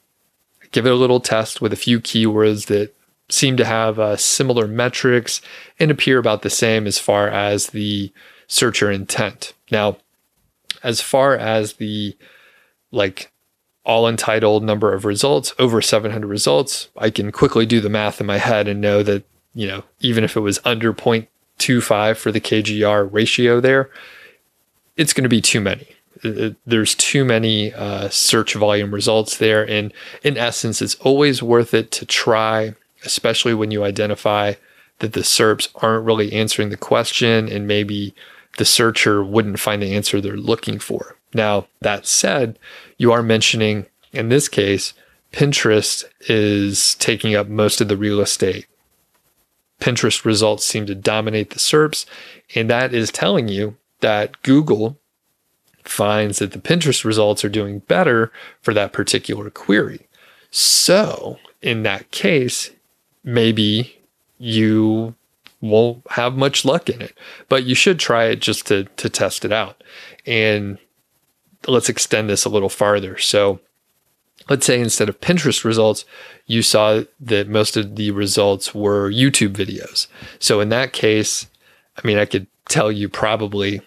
Give 0.71 0.85
it 0.85 0.91
a 0.91 0.95
little 0.95 1.19
test 1.19 1.61
with 1.61 1.73
a 1.73 1.77
few 1.77 1.99
keywords 1.99 2.67
that 2.67 2.95
seem 3.29 3.57
to 3.57 3.65
have 3.65 3.99
uh, 3.99 4.17
similar 4.17 4.67
metrics 4.67 5.41
and 5.79 5.89
appear 5.89 6.17
about 6.17 6.41
the 6.41 6.49
same 6.49 6.85
as 6.85 6.99
far 6.99 7.27
as 7.29 7.67
the 7.67 8.11
searcher 8.47 8.91
intent. 8.91 9.53
Now, 9.71 9.97
as 10.84 11.02
far 11.02 11.36
as 11.36 11.74
the 11.74 12.15
like 12.91 13.32
all 13.86 14.08
in 14.08 14.17
title 14.17 14.60
number 14.60 14.93
of 14.93 15.06
results, 15.06 15.54
over 15.60 15.82
700 15.82 16.28
results, 16.28 16.89
I 16.98 17.10
can 17.10 17.32
quickly 17.32 17.65
do 17.65 17.82
the 17.82 17.89
math 17.89 18.22
in 18.22 18.28
my 18.28 18.38
head 18.38 18.67
and 18.67 18.80
know 18.80 19.04
that, 19.04 19.24
you 19.54 19.67
know, 19.67 19.84
even 20.00 20.24
if 20.24 20.38
it 20.38 20.41
was 20.41 20.60
under 20.63 20.93
0.25 20.93 22.17
for 22.17 22.32
the 22.32 22.39
KGR 22.39 23.12
ratio 23.12 23.60
there, 23.60 23.89
it's 24.96 25.13
going 25.13 25.24
to 25.24 25.30
be 25.30 25.41
too 25.41 25.60
many. 25.60 25.88
there's 26.65 26.96
too 26.96 27.26
many 27.26 27.74
uh, 27.74 28.08
search 28.08 28.54
volume 28.54 28.93
results 28.93 29.38
there. 29.38 29.67
And 29.67 29.91
in 30.24 30.38
essence, 30.38 30.82
it's 30.82 30.96
always 30.96 31.43
worth 31.43 31.74
it 31.74 31.91
to 31.91 32.06
try, 32.06 32.76
especially 33.04 33.54
when 33.54 33.72
you 33.72 33.84
identify 33.84 34.54
that 35.00 35.12
the 35.12 35.22
SERPs 35.22 35.67
aren't 35.76 36.06
really 36.06 36.32
answering 36.32 36.69
the 36.69 36.78
question 36.78 37.50
and 37.50 37.67
maybe 37.67 38.15
the 38.57 38.65
searcher 38.65 39.23
wouldn't 39.23 39.59
find 39.59 39.81
the 39.81 39.95
answer 39.95 40.21
they're 40.21 40.37
looking 40.37 40.79
for. 40.79 41.15
Now, 41.33 41.67
that 41.81 42.05
said, 42.05 42.59
you 42.97 43.11
are 43.11 43.23
mentioning 43.23 43.87
in 44.13 44.29
this 44.29 44.47
case, 44.47 44.93
Pinterest 45.31 46.05
is 46.21 46.95
taking 46.95 47.35
up 47.35 47.47
most 47.47 47.81
of 47.81 47.87
the 47.87 47.97
real 47.97 48.21
estate. 48.21 48.67
Pinterest 49.81 50.23
results 50.23 50.65
seem 50.65 50.85
to 50.85 50.95
dominate 50.95 51.49
the 51.49 51.59
SERPs, 51.59 52.05
and 52.55 52.69
that 52.69 52.93
is 52.93 53.11
telling 53.11 53.47
you 53.47 53.75
that 53.99 54.41
Google 54.43 54.97
finds 55.83 56.39
that 56.39 56.51
the 56.51 56.59
Pinterest 56.59 57.03
results 57.03 57.43
are 57.43 57.49
doing 57.49 57.79
better 57.79 58.31
for 58.61 58.73
that 58.73 58.93
particular 58.93 59.49
query. 59.49 60.07
So, 60.51 61.39
in 61.61 61.83
that 61.83 62.11
case, 62.11 62.69
maybe 63.23 63.99
you 64.37 65.15
won't 65.63 66.04
have 66.12 66.36
much 66.36 66.65
luck 66.65 66.89
in 66.89 67.02
it, 67.02 67.17
but 67.47 67.63
you 67.63 67.73
should 67.73 67.97
try 67.97 68.26
it 68.26 68.41
just 68.41 68.67
to 68.67 68.84
to 68.84 69.10
test 69.10 69.45
it 69.45 69.52
out. 69.52 69.82
And 70.26 70.78
let's 71.67 71.88
extend 71.88 72.30
this 72.30 72.43
a 72.43 72.49
little 72.49 72.69
farther. 72.69 73.17
So, 73.17 73.62
let's 74.49 74.65
say 74.65 74.80
instead 74.80 75.08
of 75.08 75.21
Pinterest 75.21 75.63
results, 75.63 76.04
you 76.45 76.62
saw 76.62 77.04
that 77.21 77.47
most 77.47 77.78
of 77.78 77.95
the 77.95 78.12
results 78.12 78.76
were 78.76 79.10
YouTube 79.10 79.54
videos. 79.54 80.08
So 80.39 80.60
in 80.60 80.67
that 80.69 80.91
case, 80.91 81.47
I 81.97 82.06
mean, 82.06 82.17
I 82.17 82.26
could 82.26 82.47
tell 82.67 82.91
you 82.91 83.08
probably, 83.08 83.82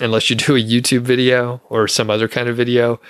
unless 0.00 0.28
you 0.28 0.36
do 0.36 0.54
a 0.54 0.62
YouTube 0.62 1.02
video 1.02 1.62
or 1.70 1.88
some 1.88 2.10
other 2.10 2.28
kind 2.28 2.48
of 2.48 2.56
video, 2.56 3.00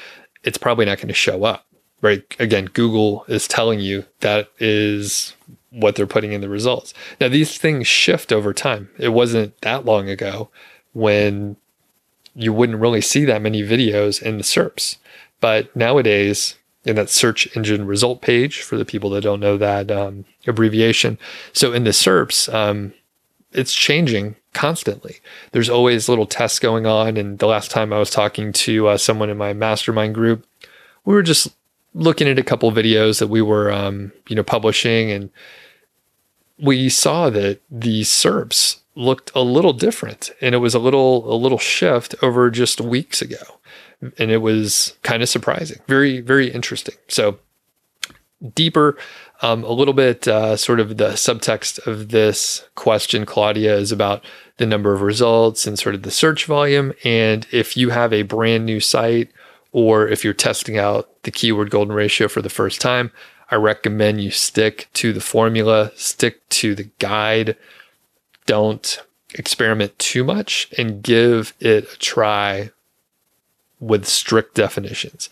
it's 0.45 0.59
probably 0.59 0.85
not 0.85 0.99
going 0.99 1.09
to 1.09 1.15
show 1.15 1.43
up, 1.43 1.67
right? 2.03 2.23
Again, 2.39 2.67
Google 2.67 3.25
is 3.27 3.49
telling 3.49 3.81
you 3.81 4.05
that 4.21 4.49
is 4.61 5.35
what 5.77 5.95
they're 5.95 6.07
putting 6.07 6.33
in 6.33 6.41
the 6.41 6.49
results. 6.49 6.95
Now, 7.21 7.29
these 7.29 7.59
things 7.59 7.87
shift 7.87 8.33
over 8.33 8.53
time. 8.53 8.89
It 8.99 9.11
wasn't 9.11 9.61
that 9.61 9.85
long 9.85 10.09
ago 10.09 10.49
when 10.93 11.57
you 12.35 12.53
wouldn't 12.53 12.81
really 12.81 13.01
see 13.01 13.25
that 13.27 13.43
many 13.43 13.63
videos 13.63 14.23
in 14.23 14.39
the 14.39 14.45
SERPs. 14.45 14.97
But 15.41 15.75
nowadays, 15.77 16.57
in 16.85 16.97
that 16.97 17.11
search 17.11 17.55
engine 17.57 17.87
result 17.87 18.23
page, 18.23 18.63
for 18.63 18.77
the 18.77 18.85
people 18.85 19.11
that 19.11 19.23
don't 19.23 19.41
know 19.41 19.59
that 19.59 19.91
um, 19.91 20.25
abbreviation, 20.47 21.19
so 21.53 21.73
in 21.73 21.85
the 21.85 21.91
SERPs, 21.91 22.53
um, 22.53 22.95
it's 23.53 23.75
changing 23.75 24.37
constantly. 24.53 25.17
There's 25.53 25.69
always 25.69 26.09
little 26.09 26.27
tests 26.27 26.59
going 26.59 26.87
on. 26.87 27.17
And 27.17 27.39
the 27.39 27.47
last 27.47 27.71
time 27.71 27.93
I 27.93 27.99
was 27.99 28.11
talking 28.11 28.53
to 28.53 28.89
uh, 28.89 28.97
someone 28.99 29.31
in 29.31 29.37
my 29.37 29.53
mastermind 29.53 30.15
group, 30.15 30.47
we 31.05 31.15
were 31.15 31.23
just 31.23 31.55
looking 31.95 32.29
at 32.29 32.39
a 32.39 32.45
couple 32.45 32.71
videos 32.73 33.19
that 33.19 33.29
we 33.29 33.41
were, 33.41 33.73
um, 33.73 34.13
you 34.29 34.37
know, 34.37 34.43
publishing, 34.43 35.11
and 35.11 35.31
we 36.59 36.89
saw 36.89 37.31
that 37.31 37.61
the 37.71 38.03
SERPs 38.03 38.81
looked 38.95 39.31
a 39.35 39.43
little 39.43 39.73
different, 39.73 40.31
and 40.41 40.55
it 40.55 40.59
was 40.59 40.75
a 40.75 40.79
little 40.79 41.33
a 41.33 41.37
little 41.37 41.59
shift 41.59 42.15
over 42.23 42.51
just 42.51 42.81
weeks 42.81 43.21
ago, 43.21 43.61
and 44.19 44.31
it 44.31 44.39
was 44.39 44.97
kind 45.03 45.23
of 45.23 45.29
surprising, 45.29 45.81
very 45.87 46.21
very 46.21 46.51
interesting. 46.51 46.97
So 47.09 47.39
deeper 48.55 48.97
um, 49.43 49.65
a 49.65 49.73
little 49.73 49.95
bit, 49.95 50.27
uh, 50.27 50.57
sort 50.57 50.81
of 50.81 50.97
the 50.97 51.11
subtext 51.11 51.87
of 51.87 52.09
this 52.09 52.65
question, 52.75 53.27
Claudia, 53.27 53.77
is 53.77 53.93
about 53.93 54.25
the 54.57 54.67
number 54.67 54.95
of 54.95 55.03
results 55.03 55.67
and 55.67 55.79
sort 55.79 55.95
of 55.95 56.03
the 56.03 56.11
search 56.11 56.47
volume. 56.47 56.93
And 57.05 57.47
if 57.53 57.77
you 57.77 57.91
have 57.91 58.13
a 58.13 58.23
brand 58.23 58.65
new 58.65 58.81
site 58.81 59.31
or 59.73 60.09
if 60.09 60.25
you're 60.25 60.33
testing 60.33 60.79
out 60.79 61.23
the 61.25 61.31
keyword 61.31 61.71
golden 61.71 61.95
ratio 61.95 62.29
for 62.29 62.41
the 62.41 62.49
first 62.49 62.81
time, 62.81 63.13
I 63.51 63.57
recommend 63.57 64.21
you 64.21 64.31
stick 64.31 64.89
to 64.95 65.13
the 65.13 65.21
formula, 65.21 65.93
stick 65.97 66.49
to 66.51 66.75
the 66.75 66.91
guide. 66.99 67.57
Don't 68.45 69.03
experiment 69.35 69.99
too 69.99 70.25
much 70.25 70.69
and 70.77 71.03
give 71.03 71.53
it 71.61 71.85
a 71.85 71.97
try 71.99 72.71
with 73.79 74.07
strict 74.07 74.55
definitions 74.55 75.29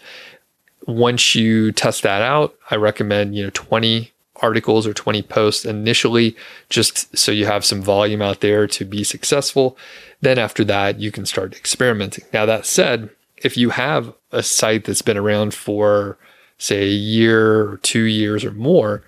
once 0.87 1.35
you 1.35 1.73
test 1.73 2.03
that 2.03 2.23
out, 2.23 2.55
I 2.71 2.77
recommend, 2.77 3.37
you 3.37 3.45
know, 3.45 3.51
20 3.53 4.13
articles 4.37 4.87
or 4.87 4.93
20 4.93 5.23
posts 5.23 5.65
initially, 5.65 6.37
just 6.69 7.17
so 7.17 7.33
you 7.33 7.47
have 7.47 7.65
some 7.65 7.83
volume 7.83 8.21
out 8.21 8.41
there 8.41 8.67
to 8.67 8.85
be 8.85 9.05
successful. 9.05 9.77
Then 10.21 10.39
after 10.39 10.65
that, 10.65 10.99
you 10.99 11.11
can 11.11 11.27
start 11.27 11.55
experimenting. 11.55 12.25
Now, 12.33 12.47
that 12.47 12.67
said, 12.67 13.11
if 13.37 13.57
you 13.57 13.71
have 13.71 14.13
a 14.33 14.43
site 14.43 14.85
that's 14.85 15.03
been 15.03 15.17
around 15.17 15.55
for, 15.55 16.19
say, 16.59 16.85
a 16.85 16.89
year 16.89 17.69
or 17.69 17.77
two 17.79 18.05
years 18.05 18.45
or 18.45 18.53
more, 18.53 19.03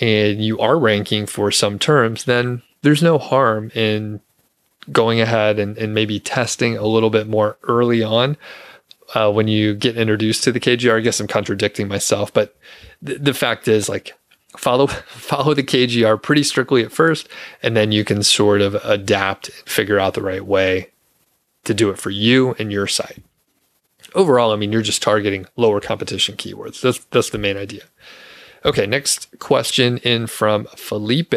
and 0.00 0.44
you 0.44 0.58
are 0.58 0.78
ranking 0.78 1.26
for 1.26 1.50
some 1.50 1.78
terms, 1.78 2.24
then 2.24 2.62
there's 2.82 3.02
no 3.02 3.18
harm 3.18 3.70
in 3.74 4.20
going 4.90 5.20
ahead 5.20 5.58
and, 5.58 5.76
and 5.78 5.94
maybe 5.94 6.18
testing 6.18 6.76
a 6.76 6.86
little 6.86 7.10
bit 7.10 7.28
more 7.28 7.58
early 7.64 8.02
on 8.02 8.36
uh, 9.14 9.30
when 9.30 9.48
you 9.48 9.74
get 9.74 9.96
introduced 9.96 10.44
to 10.44 10.52
the 10.52 10.60
KGR. 10.60 10.96
I 10.96 11.00
guess 11.00 11.20
I'm 11.20 11.26
contradicting 11.26 11.88
myself, 11.88 12.32
but 12.32 12.56
th- 13.04 13.20
the 13.20 13.34
fact 13.34 13.68
is, 13.68 13.88
like, 13.88 14.14
follow 14.56 14.86
follow 15.06 15.54
the 15.54 15.62
KGR 15.62 16.20
pretty 16.22 16.42
strictly 16.42 16.82
at 16.82 16.92
first, 16.92 17.28
and 17.62 17.76
then 17.76 17.92
you 17.92 18.04
can 18.04 18.22
sort 18.22 18.60
of 18.60 18.74
adapt 18.76 19.48
and 19.48 19.68
figure 19.68 19.98
out 19.98 20.14
the 20.14 20.22
right 20.22 20.44
way 20.44 20.90
to 21.64 21.74
do 21.74 21.90
it 21.90 21.98
for 21.98 22.10
you 22.10 22.54
and 22.58 22.72
your 22.72 22.86
site. 22.86 23.22
Overall, 24.14 24.52
I 24.52 24.56
mean, 24.56 24.72
you're 24.72 24.82
just 24.82 25.02
targeting 25.02 25.46
lower 25.56 25.80
competition 25.80 26.36
keywords. 26.36 26.80
That's 26.80 26.98
that's 27.10 27.30
the 27.30 27.38
main 27.38 27.56
idea. 27.56 27.82
Okay, 28.64 28.86
next 28.86 29.38
question 29.38 29.98
in 29.98 30.26
from 30.26 30.66
Felipe. 30.76 31.34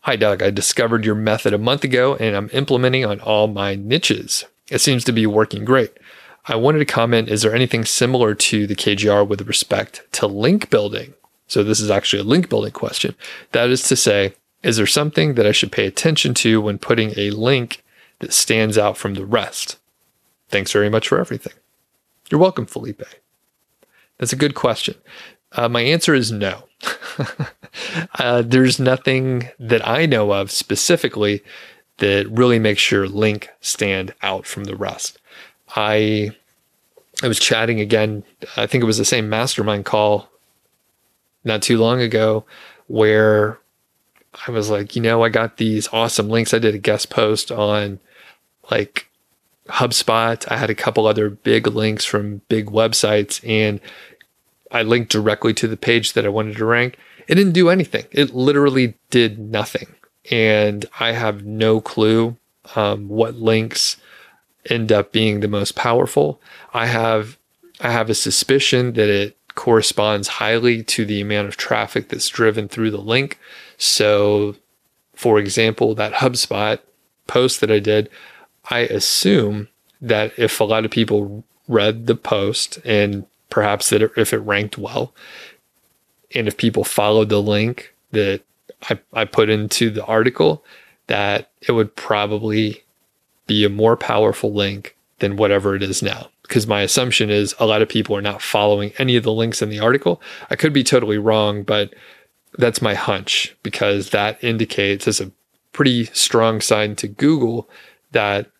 Hi, 0.00 0.16
Doug. 0.16 0.42
I 0.42 0.50
discovered 0.50 1.04
your 1.04 1.14
method 1.14 1.52
a 1.52 1.58
month 1.58 1.84
ago 1.84 2.16
and 2.16 2.36
I'm 2.36 2.50
implementing 2.52 3.04
on 3.04 3.20
all 3.20 3.48
my 3.48 3.74
niches. 3.74 4.44
It 4.70 4.80
seems 4.80 5.04
to 5.04 5.12
be 5.12 5.26
working 5.26 5.64
great. 5.64 5.96
I 6.46 6.54
wanted 6.56 6.78
to 6.78 6.84
comment 6.84 7.28
is 7.28 7.42
there 7.42 7.54
anything 7.54 7.84
similar 7.84 8.34
to 8.34 8.66
the 8.66 8.76
KGR 8.76 9.26
with 9.26 9.46
respect 9.48 10.06
to 10.12 10.26
link 10.26 10.70
building? 10.70 11.14
So, 11.48 11.62
this 11.62 11.80
is 11.80 11.90
actually 11.90 12.20
a 12.20 12.24
link 12.24 12.48
building 12.48 12.72
question. 12.72 13.14
That 13.52 13.70
is 13.70 13.82
to 13.82 13.96
say, 13.96 14.34
is 14.62 14.76
there 14.76 14.86
something 14.86 15.34
that 15.34 15.46
I 15.46 15.52
should 15.52 15.70
pay 15.70 15.86
attention 15.86 16.34
to 16.34 16.60
when 16.60 16.78
putting 16.78 17.12
a 17.16 17.30
link 17.30 17.84
that 18.18 18.32
stands 18.32 18.76
out 18.76 18.96
from 18.96 19.14
the 19.14 19.24
rest? 19.24 19.76
Thanks 20.48 20.72
very 20.72 20.88
much 20.88 21.08
for 21.08 21.18
everything. 21.18 21.52
You're 22.30 22.40
welcome, 22.40 22.66
Felipe. 22.66 23.02
That's 24.18 24.32
a 24.32 24.36
good 24.36 24.54
question. 24.54 24.94
Uh, 25.52 25.68
my 25.68 25.80
answer 25.80 26.14
is 26.14 26.32
no. 26.32 26.64
uh, 28.18 28.42
there's 28.42 28.78
nothing 28.78 29.48
that 29.58 29.86
I 29.86 30.06
know 30.06 30.32
of 30.32 30.50
specifically 30.50 31.42
that 31.98 32.28
really 32.30 32.58
makes 32.58 32.90
your 32.90 33.08
link 33.08 33.48
stand 33.60 34.14
out 34.22 34.46
from 34.46 34.64
the 34.64 34.76
rest. 34.76 35.18
I 35.74 36.32
I 37.22 37.28
was 37.28 37.38
chatting 37.38 37.80
again. 37.80 38.24
I 38.56 38.66
think 38.66 38.82
it 38.82 38.86
was 38.86 38.98
the 38.98 39.04
same 39.04 39.30
mastermind 39.30 39.86
call 39.86 40.28
not 41.44 41.62
too 41.62 41.78
long 41.78 42.00
ago 42.00 42.44
where 42.88 43.58
I 44.46 44.50
was 44.50 44.68
like, 44.68 44.94
you 44.94 45.02
know, 45.02 45.22
I 45.22 45.30
got 45.30 45.56
these 45.56 45.88
awesome 45.92 46.28
links. 46.28 46.52
I 46.52 46.58
did 46.58 46.74
a 46.74 46.78
guest 46.78 47.08
post 47.08 47.50
on 47.50 48.00
like 48.70 49.08
HubSpot. 49.68 50.50
I 50.50 50.56
had 50.56 50.70
a 50.70 50.74
couple 50.74 51.06
other 51.06 51.30
big 51.30 51.66
links 51.66 52.04
from 52.04 52.42
big 52.48 52.66
websites 52.66 53.46
and 53.48 53.80
I 54.70 54.82
linked 54.82 55.10
directly 55.10 55.54
to 55.54 55.68
the 55.68 55.76
page 55.76 56.12
that 56.12 56.26
I 56.26 56.30
wanted 56.30 56.56
to 56.56 56.64
rank. 56.64 56.98
It 57.28 57.34
didn't 57.34 57.52
do 57.52 57.68
anything. 57.68 58.06
It 58.12 58.34
literally 58.34 58.94
did 59.10 59.38
nothing. 59.38 59.94
And 60.30 60.86
I 60.98 61.12
have 61.12 61.44
no 61.44 61.80
clue 61.80 62.36
um, 62.74 63.08
what 63.08 63.36
links 63.36 63.96
end 64.68 64.90
up 64.90 65.12
being 65.12 65.40
the 65.40 65.48
most 65.48 65.76
powerful. 65.76 66.40
I 66.74 66.86
have 66.86 67.38
I 67.80 67.90
have 67.90 68.08
a 68.08 68.14
suspicion 68.14 68.94
that 68.94 69.08
it 69.08 69.36
corresponds 69.54 70.28
highly 70.28 70.82
to 70.82 71.04
the 71.04 71.20
amount 71.20 71.48
of 71.48 71.56
traffic 71.56 72.08
that's 72.08 72.28
driven 72.28 72.68
through 72.68 72.90
the 72.90 73.00
link. 73.00 73.38
So, 73.76 74.56
for 75.14 75.38
example, 75.38 75.94
that 75.94 76.14
HubSpot 76.14 76.78
post 77.26 77.60
that 77.60 77.70
I 77.70 77.78
did, 77.78 78.08
I 78.70 78.80
assume 78.80 79.68
that 80.00 80.32
if 80.38 80.60
a 80.60 80.64
lot 80.64 80.84
of 80.84 80.90
people 80.90 81.44
read 81.68 82.06
the 82.06 82.16
post 82.16 82.78
and 82.84 83.26
perhaps 83.50 83.90
that 83.90 84.02
if 84.16 84.32
it 84.32 84.38
ranked 84.38 84.78
well, 84.78 85.14
and 86.34 86.48
if 86.48 86.56
people 86.56 86.84
followed 86.84 87.28
the 87.28 87.40
link 87.40 87.94
that 88.12 88.42
I, 88.90 88.98
I 89.12 89.24
put 89.24 89.48
into 89.48 89.90
the 89.90 90.04
article, 90.04 90.64
that 91.06 91.50
it 91.62 91.72
would 91.72 91.94
probably 91.96 92.82
be 93.46 93.64
a 93.64 93.68
more 93.68 93.96
powerful 93.96 94.52
link 94.52 94.96
than 95.18 95.36
whatever 95.36 95.74
it 95.74 95.82
is 95.82 96.02
now. 96.02 96.28
Because 96.42 96.66
my 96.66 96.82
assumption 96.82 97.30
is 97.30 97.54
a 97.58 97.66
lot 97.66 97.82
of 97.82 97.88
people 97.88 98.16
are 98.16 98.22
not 98.22 98.42
following 98.42 98.92
any 98.98 99.16
of 99.16 99.24
the 99.24 99.32
links 99.32 99.62
in 99.62 99.68
the 99.68 99.80
article. 99.80 100.20
I 100.50 100.56
could 100.56 100.72
be 100.72 100.84
totally 100.84 101.18
wrong, 101.18 101.62
but 101.62 101.94
that's 102.58 102.82
my 102.82 102.94
hunch 102.94 103.56
because 103.62 104.10
that 104.10 104.42
indicates 104.42 105.08
as 105.08 105.20
a 105.20 105.32
pretty 105.72 106.06
strong 106.06 106.60
sign 106.60 106.96
to 106.96 107.08
Google 107.08 107.68
that 108.12 108.50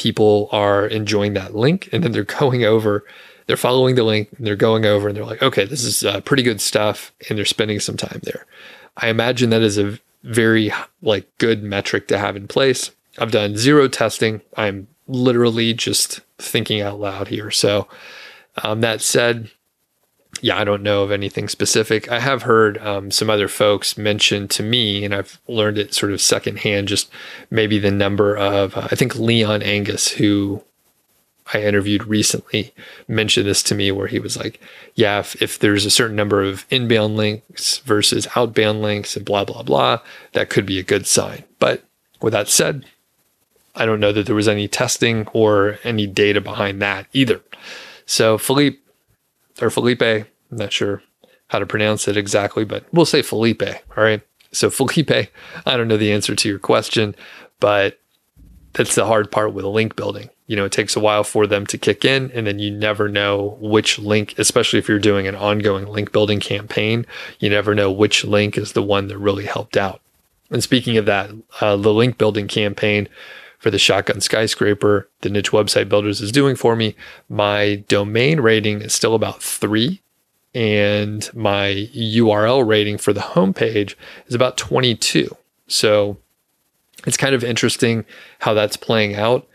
people 0.00 0.48
are 0.50 0.86
enjoying 0.86 1.34
that 1.34 1.54
link 1.54 1.90
and 1.92 2.02
then 2.02 2.12
they're 2.12 2.24
going 2.40 2.64
over, 2.64 3.04
they're 3.46 3.56
following 3.56 3.94
the 3.96 4.04
link 4.04 4.28
and 4.38 4.46
they're 4.46 4.56
going 4.56 4.86
over 4.86 5.08
and 5.08 5.16
they're 5.16 5.24
like, 5.24 5.42
okay, 5.42 5.64
this 5.64 5.84
is 5.84 6.02
uh, 6.04 6.20
pretty 6.22 6.42
good 6.42 6.60
stuff. 6.60 7.12
And 7.28 7.36
they're 7.36 7.44
spending 7.44 7.80
some 7.80 7.96
time 7.96 8.20
there. 8.22 8.46
I 8.96 9.08
imagine 9.08 9.50
that 9.50 9.62
is 9.62 9.78
a 9.78 9.98
very 10.22 10.72
like 11.02 11.26
good 11.38 11.62
metric 11.62 12.08
to 12.08 12.18
have 12.18 12.36
in 12.36 12.48
place. 12.48 12.90
I've 13.18 13.32
done 13.32 13.56
zero 13.56 13.88
testing. 13.88 14.40
I'm 14.56 14.88
literally 15.06 15.74
just 15.74 16.20
thinking 16.38 16.80
out 16.80 17.00
loud 17.00 17.28
here. 17.28 17.50
So, 17.50 17.88
um, 18.62 18.80
that 18.80 19.00
said, 19.00 19.50
yeah, 20.42 20.58
I 20.58 20.64
don't 20.64 20.82
know 20.82 21.02
of 21.02 21.10
anything 21.10 21.48
specific. 21.48 22.10
I 22.10 22.20
have 22.20 22.42
heard 22.42 22.78
um, 22.78 23.10
some 23.10 23.30
other 23.30 23.48
folks 23.48 23.98
mention 23.98 24.48
to 24.48 24.62
me, 24.62 25.04
and 25.04 25.14
I've 25.14 25.40
learned 25.46 25.78
it 25.78 25.94
sort 25.94 26.12
of 26.12 26.20
secondhand, 26.20 26.88
just 26.88 27.10
maybe 27.50 27.78
the 27.78 27.90
number 27.90 28.36
of, 28.36 28.76
uh, 28.76 28.88
I 28.90 28.94
think 28.96 29.16
Leon 29.16 29.62
Angus, 29.62 30.12
who 30.12 30.62
I 31.52 31.62
interviewed 31.62 32.06
recently 32.06 32.72
mentioned 33.08 33.46
this 33.46 33.62
to 33.64 33.74
me 33.74 33.90
where 33.90 34.06
he 34.06 34.18
was 34.18 34.36
like, 34.36 34.60
yeah, 34.94 35.18
if, 35.18 35.40
if 35.42 35.58
there's 35.58 35.84
a 35.84 35.90
certain 35.90 36.16
number 36.16 36.42
of 36.42 36.64
inbound 36.70 37.16
links 37.16 37.78
versus 37.78 38.28
outbound 38.36 38.82
links 38.82 39.16
and 39.16 39.24
blah, 39.24 39.44
blah, 39.44 39.62
blah, 39.62 39.98
that 40.32 40.50
could 40.50 40.66
be 40.66 40.78
a 40.78 40.84
good 40.84 41.06
sign. 41.06 41.44
But 41.58 41.82
with 42.20 42.32
that 42.32 42.48
said, 42.48 42.84
I 43.74 43.86
don't 43.86 44.00
know 44.00 44.12
that 44.12 44.26
there 44.26 44.34
was 44.34 44.48
any 44.48 44.68
testing 44.68 45.26
or 45.28 45.78
any 45.84 46.06
data 46.06 46.40
behind 46.40 46.80
that 46.82 47.06
either. 47.12 47.40
So 48.06 48.38
Philippe 48.38 48.78
or 49.62 49.70
Felipe, 49.70 50.02
I'm 50.02 50.26
not 50.50 50.72
sure 50.72 51.02
how 51.48 51.58
to 51.58 51.66
pronounce 51.66 52.06
it 52.08 52.16
exactly, 52.16 52.64
but 52.64 52.84
we'll 52.92 53.06
say 53.06 53.22
Felipe. 53.22 53.62
All 53.96 54.04
right. 54.04 54.22
So 54.52 54.70
Felipe, 54.70 55.10
I 55.66 55.76
don't 55.76 55.88
know 55.88 55.96
the 55.96 56.12
answer 56.12 56.34
to 56.34 56.48
your 56.48 56.58
question, 56.58 57.14
but 57.58 58.00
that's 58.72 58.94
the 58.94 59.06
hard 59.06 59.30
part 59.30 59.52
with 59.52 59.64
link 59.64 59.96
building. 59.96 60.30
You 60.46 60.56
know, 60.56 60.64
it 60.64 60.72
takes 60.72 60.96
a 60.96 61.00
while 61.00 61.22
for 61.22 61.46
them 61.46 61.66
to 61.66 61.78
kick 61.78 62.04
in, 62.04 62.30
and 62.32 62.46
then 62.46 62.58
you 62.58 62.70
never 62.70 63.08
know 63.08 63.56
which 63.60 63.98
link, 63.98 64.34
especially 64.38 64.80
if 64.80 64.88
you're 64.88 64.98
doing 64.98 65.28
an 65.28 65.36
ongoing 65.36 65.86
link 65.86 66.10
building 66.10 66.40
campaign, 66.40 67.06
you 67.38 67.48
never 67.48 67.74
know 67.74 67.90
which 67.90 68.24
link 68.24 68.58
is 68.58 68.72
the 68.72 68.82
one 68.82 69.06
that 69.08 69.18
really 69.18 69.46
helped 69.46 69.76
out. 69.76 70.00
And 70.50 70.62
speaking 70.62 70.96
of 70.96 71.06
that, 71.06 71.30
uh, 71.60 71.76
the 71.76 71.92
link 71.92 72.18
building 72.18 72.48
campaign 72.48 73.08
for 73.60 73.70
the 73.70 73.78
Shotgun 73.78 74.20
Skyscraper, 74.20 75.08
the 75.20 75.28
niche 75.28 75.52
website 75.52 75.88
builders 75.88 76.22
is 76.22 76.32
doing 76.32 76.56
for 76.56 76.74
me, 76.74 76.96
my 77.28 77.84
domain 77.88 78.40
rating 78.40 78.80
is 78.80 78.94
still 78.94 79.14
about 79.14 79.42
three. 79.42 80.00
And 80.52 81.32
my 81.32 81.88
URL 81.94 82.66
rating 82.66 82.98
for 82.98 83.12
the 83.12 83.20
homepage 83.20 83.94
is 84.26 84.34
about 84.34 84.56
22. 84.56 85.36
So 85.68 86.16
it's 87.06 87.16
kind 87.16 87.36
of 87.36 87.44
interesting 87.44 88.04
how 88.40 88.54
that's 88.54 88.76
playing 88.76 89.14
out. 89.14 89.46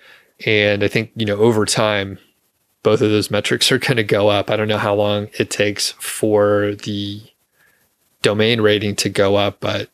And 0.46 0.84
I 0.84 0.88
think, 0.88 1.12
you 1.16 1.26
know, 1.26 1.38
over 1.38 1.66
time, 1.66 2.18
both 2.84 3.02
of 3.02 3.10
those 3.10 3.32
metrics 3.32 3.72
are 3.72 3.80
going 3.80 3.98
to 3.98 4.04
go 4.04 4.30
up. 4.30 4.50
I 4.50 4.56
don't 4.56 4.70
know 4.70 4.78
how 4.78 4.94
long 4.94 5.28
it 5.38 5.50
takes 5.50 5.92
for 5.94 6.76
the 6.84 7.22
domain 8.22 8.62
rating 8.62 8.96
to 8.98 9.10
go 9.10 9.36
up, 9.36 9.60
but 9.60 9.90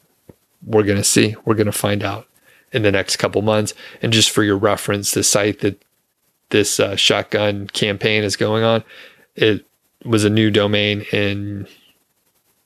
we're 0.64 0.84
going 0.84 0.98
to 0.98 1.04
see. 1.04 1.36
We're 1.46 1.56
going 1.56 1.66
to 1.66 1.72
find 1.72 2.04
out 2.04 2.28
in 2.72 2.84
the 2.84 2.92
next 2.92 3.18
couple 3.18 3.42
months. 3.42 3.74
And 4.02 4.14
just 4.14 4.30
for 4.30 4.44
your 4.44 4.58
reference, 4.58 5.12
the 5.12 5.24
site 5.24 5.60
that 5.60 5.84
this 6.50 6.80
uh, 6.80 6.96
shotgun 6.96 7.68
campaign 7.68 8.24
is 8.24 8.36
going 8.36 8.64
on, 8.64 8.84
it 9.36 9.66
was 10.04 10.24
a 10.24 10.30
new 10.30 10.52
domain 10.52 11.06
in 11.12 11.68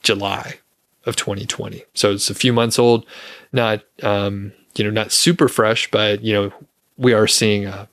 July 0.01 0.59
of 1.05 1.15
2020. 1.15 1.83
So 1.93 2.13
it's 2.13 2.29
a 2.29 2.35
few 2.35 2.53
months 2.53 2.79
old, 2.79 3.05
not 3.51 3.83
um, 4.03 4.53
you 4.75 4.83
know, 4.83 4.91
not 4.91 5.11
super 5.11 5.47
fresh, 5.47 5.89
but 5.89 6.21
you 6.23 6.33
know, 6.33 6.53
we 6.97 7.13
are 7.13 7.27
seeing 7.27 7.65
uh, 7.65 7.85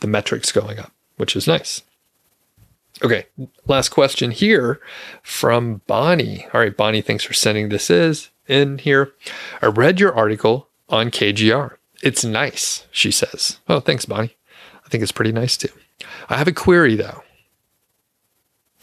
the 0.00 0.06
metrics 0.06 0.52
going 0.52 0.78
up, 0.78 0.92
which 1.16 1.36
is 1.36 1.46
nice. 1.46 1.82
Okay, 3.02 3.26
last 3.66 3.90
question 3.90 4.30
here 4.30 4.80
from 5.22 5.80
Bonnie. 5.86 6.46
All 6.52 6.60
right, 6.60 6.76
Bonnie, 6.76 7.00
thanks 7.00 7.24
for 7.24 7.32
sending 7.32 7.68
this 7.68 7.88
is 7.88 8.30
in 8.46 8.78
here. 8.78 9.12
I 9.62 9.66
read 9.66 10.00
your 10.00 10.14
article 10.14 10.68
on 10.90 11.10
KGR. 11.10 11.76
It's 12.02 12.24
nice, 12.24 12.86
she 12.90 13.10
says. 13.10 13.58
Oh, 13.68 13.80
thanks, 13.80 14.04
Bonnie. 14.06 14.36
I 14.84 14.88
think 14.88 15.02
it's 15.02 15.12
pretty 15.12 15.32
nice 15.32 15.56
too. 15.56 15.68
I 16.28 16.36
have 16.36 16.48
a 16.48 16.52
query 16.52 16.96
though. 16.96 17.22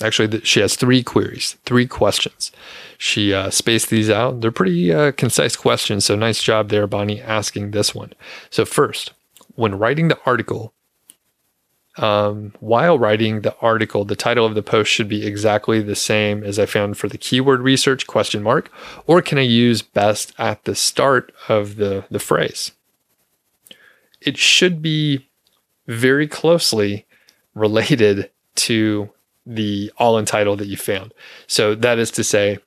Actually, 0.02 0.42
she 0.42 0.60
has 0.60 0.76
three 0.76 1.02
queries, 1.02 1.58
three 1.66 1.88
questions. 1.88 2.52
She 3.00 3.34
uh, 3.34 3.50
spaced 3.50 3.90
these 3.90 4.12
out. 4.12 4.42
They're 4.42 4.52
pretty 4.52 4.94
uh, 4.94 5.12
concise 5.14 5.56
questions. 5.56 6.06
So 6.06 6.16
nice 6.16 6.44
job 6.44 6.70
there, 6.70 6.86
Bonnie, 6.86 7.20
asking 7.20 7.72
this 7.72 7.96
one. 7.96 8.14
So, 8.52 8.64
first, 8.64 9.14
when 9.56 9.80
writing 9.80 10.08
the 10.08 10.20
article, 10.24 10.72
um, 11.98 12.54
while 12.60 13.00
writing 13.00 13.42
the 13.42 13.56
article, 13.60 14.06
the 14.06 14.16
title 14.16 14.46
of 14.46 14.56
the 14.56 14.64
post 14.64 14.92
should 14.92 15.10
be 15.10 15.26
exactly 15.26 15.82
the 15.82 15.96
same 15.96 16.44
as 16.44 16.60
I 16.60 16.66
found 16.66 16.98
for 16.98 17.08
the 17.08 17.18
keyword 17.18 17.62
research 17.62 18.08
question 18.08 18.44
mark, 18.44 18.72
or 19.06 19.22
can 19.22 19.38
I 19.38 19.42
use 19.42 19.82
best 19.82 20.34
at 20.38 20.64
the 20.66 20.76
start 20.76 21.34
of 21.50 21.78
the, 21.78 22.06
the 22.12 22.20
phrase? 22.20 22.72
It 24.22 24.38
should 24.38 24.82
be 24.82 25.28
very 25.88 26.28
closely 26.28 27.06
related 27.56 28.30
to 28.56 29.10
the 29.46 29.92
all 29.98 30.18
in 30.18 30.26
title 30.26 30.56
that 30.58 30.68
you 30.68 30.78
found. 30.78 31.14
So 31.48 31.74
that 31.76 31.98
is 31.98 32.12
to 32.12 32.24
say, 32.24 32.60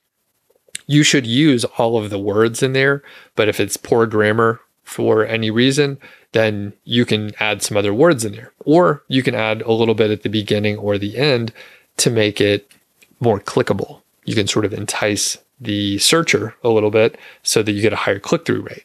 you 0.87 1.03
should 1.03 1.27
use 1.27 1.65
all 1.65 1.97
of 1.97 2.11
the 2.11 2.19
words 2.19 2.63
in 2.63 2.73
there, 2.73 3.03
but 3.37 3.49
if 3.49 3.61
it's 3.61 3.77
poor 3.77 4.07
grammar 4.07 4.61
for 4.83 5.25
any 5.25 5.51
reason, 5.51 5.99
then 6.33 6.73
you 6.85 7.05
can 7.05 7.33
add 7.41 7.63
some 7.63 7.77
other 7.77 7.93
words 7.93 8.25
in 8.25 8.33
there. 8.33 8.53
Or 8.65 9.03
you 9.09 9.23
can 9.23 9.35
add 9.35 9.63
a 9.63 9.73
little 9.73 9.95
bit 9.95 10.11
at 10.11 10.23
the 10.23 10.29
beginning 10.29 10.79
or 10.79 10.99
the 10.99 11.17
end 11.17 11.53
to 11.99 12.11
make 12.11 12.41
it 12.41 12.71
more 13.19 13.41
clickable. 13.41 14.03
You 14.25 14.35
can 14.35 14.47
sort 14.47 14.65
of 14.65 14.73
entice 14.73 15.39
the 15.61 15.99
searcher 15.99 16.55
a 16.63 16.69
little 16.69 16.91
bit 16.91 17.19
so 17.43 17.63
that 17.63 17.73
you 17.73 17.83
get 17.83 17.93
a 17.93 17.97
higher 17.97 18.19
click 18.19 18.47
through 18.47 18.63
rate. 18.63 18.85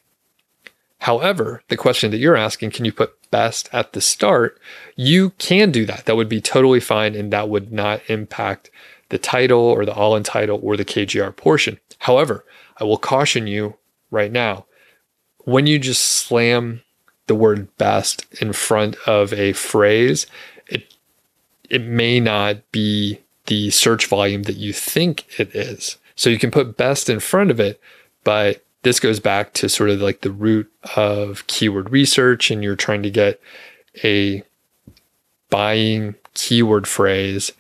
However, 1.00 1.62
the 1.68 1.78
question 1.78 2.10
that 2.12 2.18
you're 2.18 2.36
asking, 2.36 2.72
can 2.72 2.84
you 2.84 2.92
put 2.92 3.30
best 3.30 3.70
at 3.72 3.94
the 3.94 4.02
start? 4.02 4.60
You 4.96 5.32
can 5.32 5.72
do 5.72 5.86
that. 5.86 6.06
That 6.06 6.16
would 6.16 6.30
be 6.30 6.42
totally 6.42 6.80
fine 6.80 7.16
and 7.16 7.32
that 7.32 7.48
would 7.48 7.72
not 7.72 8.02
impact 8.10 8.72
the 9.10 9.20
title 9.20 9.60
or 9.60 9.86
the 9.86 9.94
all 9.94 10.16
in 10.16 10.24
title 10.24 10.60
or 10.64 10.76
the 10.76 10.86
KGR 10.86 11.36
portion. 11.36 11.80
However, 12.00 12.44
I 12.78 12.86
will 12.86 12.98
caution 12.98 13.46
you 13.46 13.76
right 14.10 14.32
now 14.32 14.66
when 15.40 15.68
you 15.68 15.78
just 15.78 16.02
slam 16.02 16.82
the 17.28 17.36
word 17.36 17.76
best 17.78 18.26
in 18.42 18.54
front 18.54 18.96
of 19.08 19.34
a 19.34 19.54
phrase, 19.54 20.28
it 20.68 20.94
it 21.70 21.84
may 21.84 22.20
not 22.20 22.58
be 22.72 23.20
the 23.48 23.70
search 23.70 24.08
volume 24.08 24.44
that 24.44 24.58
you 24.58 24.74
think 24.74 25.26
it 25.40 25.56
is. 25.56 25.98
So 26.16 26.30
you 26.30 26.40
can 26.40 26.52
put 26.52 26.78
best 26.78 27.10
in 27.10 27.20
front 27.20 27.52
of 27.52 27.60
it, 27.60 27.80
but 28.24 28.64
this 28.86 29.00
goes 29.00 29.20
back 29.20 29.54
to 29.54 29.68
sort 29.68 29.90
of 29.90 30.00
like 30.00 30.22
the 30.22 30.32
root 30.32 30.72
of 30.96 31.46
keyword 31.48 31.92
research 31.92 32.52
and 32.52 32.64
you're 32.64 32.76
trying 32.76 33.02
to 33.02 33.10
get 33.10 33.42
a 34.04 34.44
buying 35.50 36.14
keyword 36.36 36.88
phrase 36.88 37.52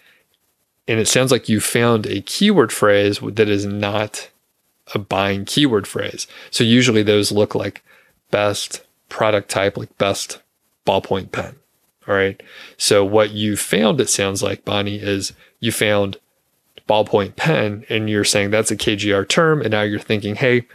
and 0.88 0.99
it 0.99 1.08
sounds 1.08 1.32
like 1.32 1.49
you 1.49 1.60
found 1.60 2.06
a 2.06 2.21
keyword 2.21 2.71
phrase 2.71 3.19
that 3.19 3.49
is 3.49 3.65
not 3.65 4.30
a 4.93 4.99
buying 4.99 5.45
keyword 5.45 5.88
phrase 5.88 6.28
so 6.51 6.63
usually 6.63 7.01
those 7.01 7.32
look 7.32 7.56
like 7.56 7.84
best 8.30 8.84
product 9.09 9.49
type 9.49 9.77
like 9.77 9.95
best 9.97 10.41
ballpoint 10.85 11.31
pen 11.31 11.55
all 12.07 12.15
right 12.15 12.41
so 12.77 13.03
what 13.03 13.31
you 13.31 13.55
found 13.55 13.99
it 13.99 14.09
sounds 14.09 14.43
like 14.43 14.65
bonnie 14.65 14.97
is 14.97 15.33
you 15.59 15.71
found 15.71 16.17
ballpoint 16.87 17.35
pen 17.35 17.83
and 17.89 18.09
you're 18.09 18.23
saying 18.23 18.51
that's 18.51 18.71
a 18.71 18.77
kgr 18.77 19.27
term 19.27 19.61
and 19.61 19.71
now 19.71 19.81
you're 19.81 19.99
thinking 19.99 20.35
hey 20.35 20.65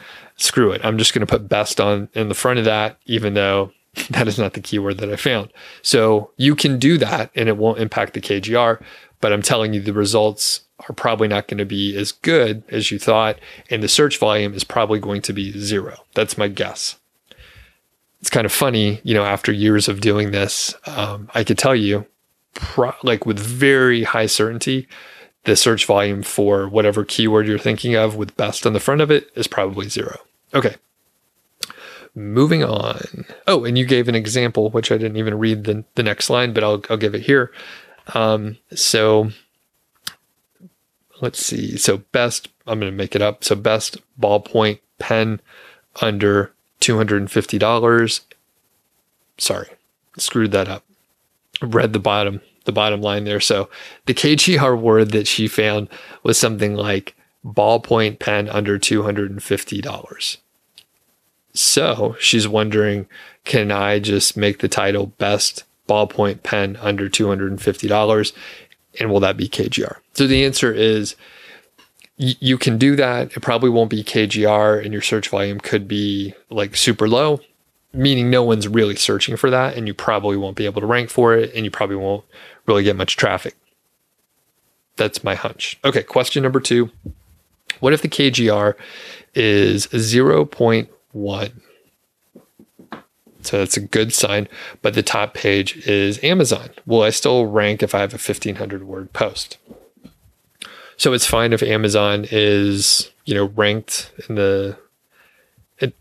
screw 0.41 0.73
it. 0.73 0.85
I'm 0.85 0.99
just 0.99 1.13
going 1.13 1.27
to 1.27 1.31
put 1.31 1.49
best 1.49 1.81
on 1.81 2.09
in 2.15 2.29
the 2.29 2.35
front 2.35 2.59
of 2.59 2.65
that, 2.65 2.99
even 3.07 3.35
though 3.35 3.73
that 4.11 4.27
is 4.27 4.39
not 4.39 4.55
the 4.55 4.61
keyword 4.61 4.99
that 4.99 5.13
I 5.13 5.17
found. 5.17 5.53
So 5.83 6.31
you 6.37 6.57
can 6.57 6.79
do 6.79 6.99
that 6.99 7.31
and 7.35 7.49
it 7.49 7.57
won't 7.57 7.79
impact 7.79 8.15
the 8.15 8.21
KGR, 8.21 8.83
but 9.21 9.33
I'm 9.33 9.43
telling 9.43 9.73
you 9.75 9.81
the 9.81 9.93
results 9.93 10.63
are 10.89 10.95
probably 10.95 11.29
not 11.29 11.47
going 11.47 11.59
to 11.59 11.67
be 11.67 11.97
as 11.97 12.11
good 12.11 12.63
as 12.69 12.91
you 12.91 12.99
thought. 12.99 13.39
And 13.69 13.83
the 13.83 13.89
search 13.89 14.19
volume 14.19 14.55
is 14.55 14.65
probably 14.65 14.99
going 14.99 15.23
to 15.23 15.33
be 15.33 15.59
zero. 15.59 16.05
That's 16.15 16.39
my 16.39 16.49
guess. 16.49 16.97
It's 18.21 18.31
kind 18.31 18.45
of 18.45 18.53
funny, 18.53 19.01
you 19.03 19.15
know, 19.15 19.25
after 19.25 19.51
years 19.51 19.89
of 19.89 20.01
doing 20.01 20.31
this, 20.31 20.75
um, 20.87 21.31
I 21.35 21.43
could 21.43 21.57
tell 21.59 21.75
you, 21.75 22.07
pro- 22.55 22.93
like 23.03 23.25
with 23.25 23.39
very 23.39 24.03
high 24.03 24.27
certainty, 24.27 24.89
the 25.45 25.57
search 25.57 25.87
volume 25.87 26.23
for 26.23 26.69
whatever 26.69 27.05
keyword 27.05 27.47
you're 27.47 27.59
thinking 27.59 27.95
of 27.95 28.17
with 28.17 28.37
best 28.37 28.67
on 28.67 28.75
the 28.75 28.81
front 28.81 29.01
of 29.01 29.11
it 29.11 29.31
is 29.35 29.47
probably 29.47 29.89
zero. 29.89 30.19
Okay. 30.53 30.77
Moving 32.15 32.63
on. 32.63 33.25
Oh, 33.47 33.65
and 33.65 33.79
you 33.79 33.87
gave 33.87 34.09
an 34.09 34.15
example, 34.15 34.69
which 34.69 34.93
I 34.93 34.99
didn't 34.99 35.17
even 35.17 35.39
read 35.39 35.65
the, 35.65 35.85
the 35.95 36.03
next 36.03 36.29
line, 36.29 36.53
but 36.53 36.63
I'll, 36.63 36.83
I'll 36.91 36.97
give 36.99 37.15
it 37.15 37.23
here. 37.23 37.53
Um, 38.15 38.59
so 38.75 39.31
let's 41.23 41.45
see. 41.45 41.77
So 41.79 41.99
best, 42.13 42.49
I'm 42.67 42.81
going 42.81 42.93
to 42.93 42.97
make 42.97 43.15
it 43.15 43.23
up. 43.23 43.45
So 43.45 43.55
best 43.55 43.99
ballpoint 44.21 44.81
pen 44.99 45.41
under 46.03 46.53
$250. 46.81 48.21
Sorry, 49.39 49.69
screwed 50.17 50.53
that 50.53 50.69
up. 50.69 50.85
Read 51.63 51.93
the 51.93 51.99
bottom, 51.99 52.41
the 52.65 52.73
bottom 52.73 53.01
line 53.01 53.25
there. 53.25 53.41
So 53.41 53.69
the 54.07 54.15
KGR 54.15 54.79
word 54.79 55.11
that 55.13 55.27
she 55.27 55.49
found 55.49 55.89
was 56.23 56.39
something 56.39 56.75
like 56.75 57.15
ballpoint 57.45 58.19
pen 58.19 58.49
under 58.49 58.79
$250. 58.79 60.37
So 61.53 62.17
she's 62.19 62.47
wondering 62.47 63.07
can 63.45 63.71
I 63.71 63.99
just 63.99 64.37
make 64.37 64.59
the 64.59 64.69
title 64.69 65.07
best 65.07 65.65
ballpoint 65.89 66.43
pen 66.43 66.77
under 66.77 67.09
$250? 67.09 68.33
And 68.99 69.11
will 69.11 69.21
that 69.21 69.37
be 69.37 69.49
KGR? 69.49 69.97
So 70.15 70.27
the 70.27 70.45
answer 70.45 70.73
is 70.73 71.17
you 72.21 72.59
can 72.59 72.77
do 72.77 72.97
that. 72.97 73.35
It 73.35 73.41
probably 73.41 73.71
won't 73.71 73.89
be 73.89 74.05
KGR, 74.05 74.85
and 74.85 74.93
your 74.93 75.01
search 75.01 75.29
volume 75.31 75.59
could 75.59 75.89
be 75.89 76.35
like 76.51 76.77
super 76.77 77.09
low. 77.09 77.41
meaning 77.93 78.31
no 78.31 78.45
one's 78.45 78.69
really 78.69 78.95
searching 78.95 79.37
for 79.37 79.51
that, 79.51 79.77
and 79.77 79.89
you 79.89 79.95
probably 79.95 80.37
won't 80.37 80.57
be 80.57 80.65
able 80.65 80.81
to 80.81 80.87
rank 80.87 81.11
for 81.11 81.35
it, 81.35 81.53
and 81.55 81.65
you 81.65 81.71
probably 81.71 81.97
won't 81.97 82.25
really 82.67 82.85
get 82.85 82.95
much 82.95 83.17
traffic. 83.17 83.57
That's 84.97 85.25
my 85.25 85.35
hunch. 85.35 85.79
Okay, 85.85 86.03
question 86.03 86.43
number 86.43 86.61
two 86.61 86.91
What 87.81 87.93
if 87.93 88.03
the 88.03 88.09
KGR 88.09 88.75
is 89.35 89.87
0.1? 89.89 91.53
So 93.43 93.59
that's 93.59 93.77
a 93.77 93.81
good 93.81 94.13
sign. 94.13 94.49
But 94.83 94.95
the 94.95 95.03
top 95.03 95.33
page 95.33 95.79
is 95.87 96.23
Amazon. 96.23 96.71
Will 96.85 97.03
I 97.03 97.11
still 97.11 97.47
rank 97.47 97.83
if 97.83 97.95
I 97.95 98.01
have 98.01 98.13
a 98.13 98.21
1500 98.21 98.85
word 98.85 99.13
post? 99.15 99.57
So 101.01 101.15
it's 101.15 101.25
fine 101.25 101.55
if 101.55 101.63
Amazon 101.63 102.27
is, 102.31 103.11
you 103.25 103.35
know, 103.35 103.47
ranked 103.57 104.13
in 104.29 104.35
the 104.35 104.77
it, 105.79 105.95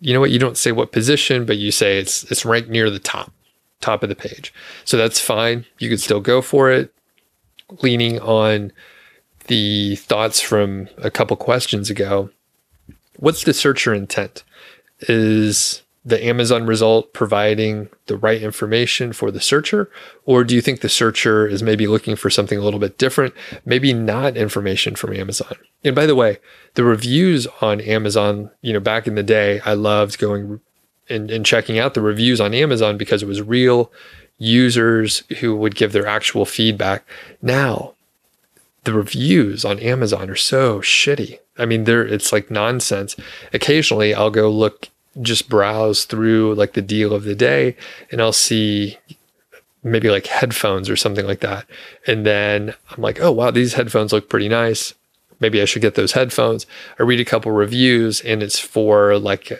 you 0.00 0.12
know 0.12 0.18
what, 0.18 0.32
you 0.32 0.40
don't 0.40 0.58
say 0.58 0.72
what 0.72 0.90
position, 0.90 1.46
but 1.46 1.56
you 1.56 1.70
say 1.70 2.00
it's 2.00 2.24
it's 2.32 2.44
ranked 2.44 2.68
near 2.68 2.90
the 2.90 2.98
top, 2.98 3.32
top 3.80 4.02
of 4.02 4.08
the 4.08 4.16
page. 4.16 4.52
So 4.84 4.96
that's 4.96 5.20
fine. 5.20 5.66
You 5.78 5.88
could 5.88 6.00
still 6.00 6.18
go 6.18 6.42
for 6.42 6.68
it. 6.68 6.92
Leaning 7.80 8.18
on 8.18 8.72
the 9.46 9.94
thoughts 9.94 10.40
from 10.40 10.88
a 10.98 11.12
couple 11.12 11.36
questions 11.36 11.88
ago. 11.88 12.30
What's 13.18 13.44
the 13.44 13.54
searcher 13.54 13.94
intent? 13.94 14.42
Is 15.02 15.82
the 16.10 16.24
Amazon 16.24 16.66
result 16.66 17.12
providing 17.12 17.88
the 18.06 18.16
right 18.16 18.42
information 18.42 19.12
for 19.12 19.30
the 19.30 19.40
searcher? 19.40 19.90
Or 20.26 20.44
do 20.44 20.54
you 20.54 20.60
think 20.60 20.80
the 20.80 20.88
searcher 20.88 21.46
is 21.46 21.62
maybe 21.62 21.86
looking 21.86 22.16
for 22.16 22.28
something 22.28 22.58
a 22.58 22.62
little 22.62 22.80
bit 22.80 22.98
different, 22.98 23.34
maybe 23.64 23.92
not 23.92 24.36
information 24.36 24.96
from 24.96 25.14
Amazon? 25.14 25.54
And 25.82 25.94
by 25.94 26.06
the 26.06 26.14
way, 26.14 26.38
the 26.74 26.84
reviews 26.84 27.46
on 27.60 27.80
Amazon, 27.80 28.50
you 28.60 28.72
know, 28.72 28.80
back 28.80 29.06
in 29.06 29.14
the 29.14 29.22
day, 29.22 29.60
I 29.60 29.72
loved 29.72 30.18
going 30.18 30.60
and, 31.08 31.30
and 31.30 31.46
checking 31.46 31.78
out 31.78 31.94
the 31.94 32.02
reviews 32.02 32.40
on 32.40 32.54
Amazon 32.54 32.96
because 32.96 33.22
it 33.22 33.26
was 33.26 33.42
real 33.42 33.90
users 34.38 35.24
who 35.40 35.56
would 35.56 35.74
give 35.74 35.92
their 35.92 36.06
actual 36.06 36.44
feedback. 36.44 37.04
Now, 37.42 37.94
the 38.84 38.92
reviews 38.92 39.64
on 39.64 39.78
Amazon 39.78 40.30
are 40.30 40.36
so 40.36 40.80
shitty. 40.80 41.38
I 41.58 41.66
mean, 41.66 41.84
they're 41.84 42.06
it's 42.06 42.32
like 42.32 42.50
nonsense. 42.50 43.16
Occasionally, 43.52 44.14
I'll 44.14 44.30
go 44.30 44.50
look 44.50 44.88
just 45.20 45.48
browse 45.48 46.04
through 46.04 46.54
like 46.54 46.74
the 46.74 46.82
deal 46.82 47.12
of 47.12 47.24
the 47.24 47.34
day 47.34 47.76
and 48.10 48.20
I'll 48.20 48.32
see 48.32 48.98
maybe 49.82 50.10
like 50.10 50.26
headphones 50.26 50.88
or 50.90 50.96
something 50.96 51.26
like 51.26 51.40
that. 51.40 51.66
And 52.06 52.26
then 52.26 52.74
I'm 52.90 53.02
like, 53.02 53.20
oh, 53.20 53.32
wow, 53.32 53.50
these 53.50 53.74
headphones 53.74 54.12
look 54.12 54.28
pretty 54.28 54.48
nice. 54.48 54.94
Maybe 55.40 55.60
I 55.60 55.64
should 55.64 55.82
get 55.82 55.94
those 55.94 56.12
headphones. 56.12 56.66
I 56.98 57.02
read 57.02 57.20
a 57.20 57.24
couple 57.24 57.50
reviews 57.52 58.20
and 58.20 58.42
it's 58.42 58.58
for 58.58 59.18
like 59.18 59.52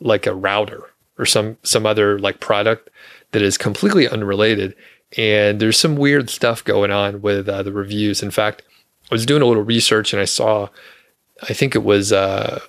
like 0.00 0.26
a 0.26 0.34
router 0.34 0.82
or 1.18 1.26
some 1.26 1.58
some 1.62 1.84
other 1.84 2.18
like 2.18 2.40
product 2.40 2.88
that 3.32 3.42
is 3.42 3.58
completely 3.58 4.08
unrelated. 4.08 4.74
And 5.16 5.60
there's 5.60 5.78
some 5.78 5.96
weird 5.96 6.30
stuff 6.30 6.64
going 6.64 6.90
on 6.90 7.20
with 7.20 7.48
uh, 7.48 7.62
the 7.62 7.72
reviews. 7.72 8.22
In 8.22 8.30
fact, 8.30 8.62
I 9.10 9.14
was 9.14 9.26
doing 9.26 9.42
a 9.42 9.46
little 9.46 9.62
research 9.62 10.12
and 10.12 10.22
I 10.22 10.24
saw, 10.24 10.68
I 11.42 11.52
think 11.52 11.74
it 11.74 11.82
was 11.84 12.12
uh, 12.12 12.60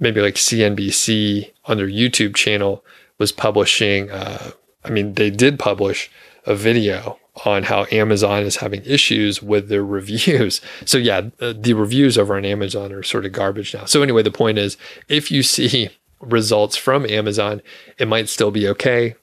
maybe 0.00 0.20
like 0.20 0.34
CNBC 0.34 1.52
on 1.66 1.76
their 1.76 1.88
YouTube 1.88 2.34
channel 2.34 2.84
was 3.18 3.32
publishing. 3.32 4.10
Uh, 4.10 4.52
I 4.84 4.90
mean, 4.90 5.14
they 5.14 5.30
did 5.30 5.58
publish 5.58 6.10
a 6.46 6.54
video 6.54 7.18
on 7.44 7.64
how 7.64 7.86
Amazon 7.90 8.42
is 8.42 8.56
having 8.56 8.82
issues 8.84 9.42
with 9.42 9.68
their 9.68 9.84
reviews. 9.98 10.60
So 10.84 10.98
yeah, 10.98 11.30
the, 11.38 11.74
reviews 11.74 12.16
over 12.16 12.36
on 12.36 12.44
Amazon 12.44 12.92
are 12.92 13.02
sort 13.02 13.26
of 13.26 13.32
garbage 13.32 13.74
now. 13.74 13.84
So 13.86 14.02
anyway, 14.02 14.22
the 14.22 14.30
point 14.30 14.58
is, 14.58 14.76
if 15.08 15.30
you 15.30 15.42
see 15.42 15.90
results 16.20 16.76
from 16.76 17.06
Amazon, 17.06 17.60
it 17.98 18.08
might 18.08 18.28
still 18.28 18.50
be 18.50 18.68
okay. 18.68 19.16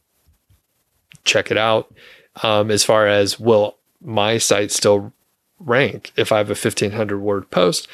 Check 1.23 1.51
it 1.51 1.57
out. 1.57 1.93
Um, 2.43 2.71
as 2.71 2.83
far 2.83 3.07
as 3.07 3.39
will 3.39 3.77
my 4.01 4.37
site 4.37 4.71
still 4.71 5.13
rank 5.59 6.11
if 6.15 6.31
I 6.31 6.37
have 6.37 6.47
a 6.47 6.51
1500 6.51 7.19
word 7.19 7.49
post, 7.51 7.87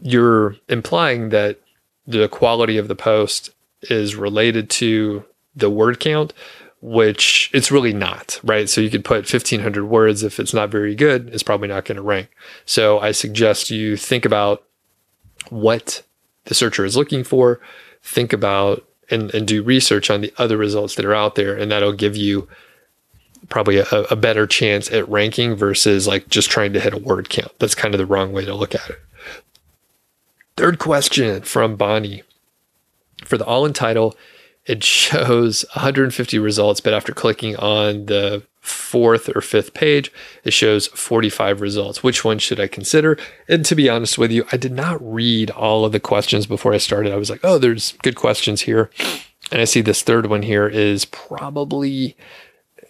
you're 0.00 0.56
implying 0.68 1.30
that 1.30 1.60
the 2.08 2.28
quality 2.28 2.78
of 2.78 2.88
the 2.88 2.96
post 2.96 3.50
is 3.82 4.16
related 4.16 4.70
to 4.70 5.24
the 5.54 5.68
word 5.68 6.00
count, 6.00 6.32
which 6.80 7.50
it's 7.52 7.70
really 7.70 7.92
not, 7.92 8.40
right? 8.42 8.68
So 8.68 8.80
you 8.80 8.88
could 8.88 9.04
put 9.04 9.30
1500 9.30 9.84
words. 9.84 10.22
If 10.22 10.40
it's 10.40 10.54
not 10.54 10.70
very 10.70 10.94
good, 10.94 11.28
it's 11.28 11.42
probably 11.42 11.68
not 11.68 11.84
going 11.84 11.96
to 11.96 12.02
rank. 12.02 12.30
So 12.64 12.98
I 12.98 13.12
suggest 13.12 13.70
you 13.70 13.96
think 13.96 14.24
about 14.24 14.64
what 15.50 16.02
the 16.44 16.54
searcher 16.54 16.84
is 16.84 16.96
looking 16.96 17.24
for, 17.24 17.60
think 18.02 18.32
about 18.32 18.84
and, 19.10 19.32
and 19.34 19.46
do 19.46 19.62
research 19.62 20.10
on 20.10 20.22
the 20.22 20.32
other 20.38 20.56
results 20.56 20.94
that 20.94 21.04
are 21.04 21.14
out 21.14 21.34
there. 21.34 21.54
And 21.54 21.70
that'll 21.70 21.92
give 21.92 22.16
you 22.16 22.48
probably 23.50 23.78
a, 23.78 23.86
a 24.10 24.16
better 24.16 24.46
chance 24.46 24.90
at 24.90 25.08
ranking 25.08 25.54
versus 25.56 26.06
like 26.06 26.28
just 26.28 26.50
trying 26.50 26.72
to 26.72 26.80
hit 26.80 26.94
a 26.94 26.98
word 26.98 27.28
count. 27.28 27.52
That's 27.58 27.74
kind 27.74 27.94
of 27.94 27.98
the 27.98 28.06
wrong 28.06 28.32
way 28.32 28.46
to 28.46 28.54
look 28.54 28.74
at 28.74 28.88
it. 28.88 28.98
Third 30.58 30.80
question 30.80 31.42
from 31.42 31.76
Bonnie. 31.76 32.24
For 33.24 33.38
the 33.38 33.44
all 33.44 33.64
in 33.64 33.72
title, 33.72 34.16
it 34.66 34.82
shows 34.82 35.64
150 35.74 36.36
results, 36.40 36.80
but 36.80 36.92
after 36.92 37.12
clicking 37.12 37.54
on 37.54 38.06
the 38.06 38.42
fourth 38.60 39.30
or 39.36 39.40
fifth 39.40 39.72
page, 39.72 40.12
it 40.42 40.52
shows 40.52 40.88
45 40.88 41.60
results. 41.60 42.02
Which 42.02 42.24
one 42.24 42.40
should 42.40 42.58
I 42.58 42.66
consider? 42.66 43.16
And 43.48 43.64
to 43.66 43.76
be 43.76 43.88
honest 43.88 44.18
with 44.18 44.32
you, 44.32 44.46
I 44.50 44.56
did 44.56 44.72
not 44.72 45.00
read 45.00 45.52
all 45.52 45.84
of 45.84 45.92
the 45.92 46.00
questions 46.00 46.44
before 46.44 46.74
I 46.74 46.78
started. 46.78 47.12
I 47.12 47.16
was 47.18 47.30
like, 47.30 47.44
oh, 47.44 47.58
there's 47.58 47.92
good 48.02 48.16
questions 48.16 48.62
here. 48.62 48.90
And 49.52 49.60
I 49.60 49.64
see 49.64 49.80
this 49.80 50.02
third 50.02 50.26
one 50.26 50.42
here 50.42 50.66
is 50.66 51.04
probably, 51.04 52.16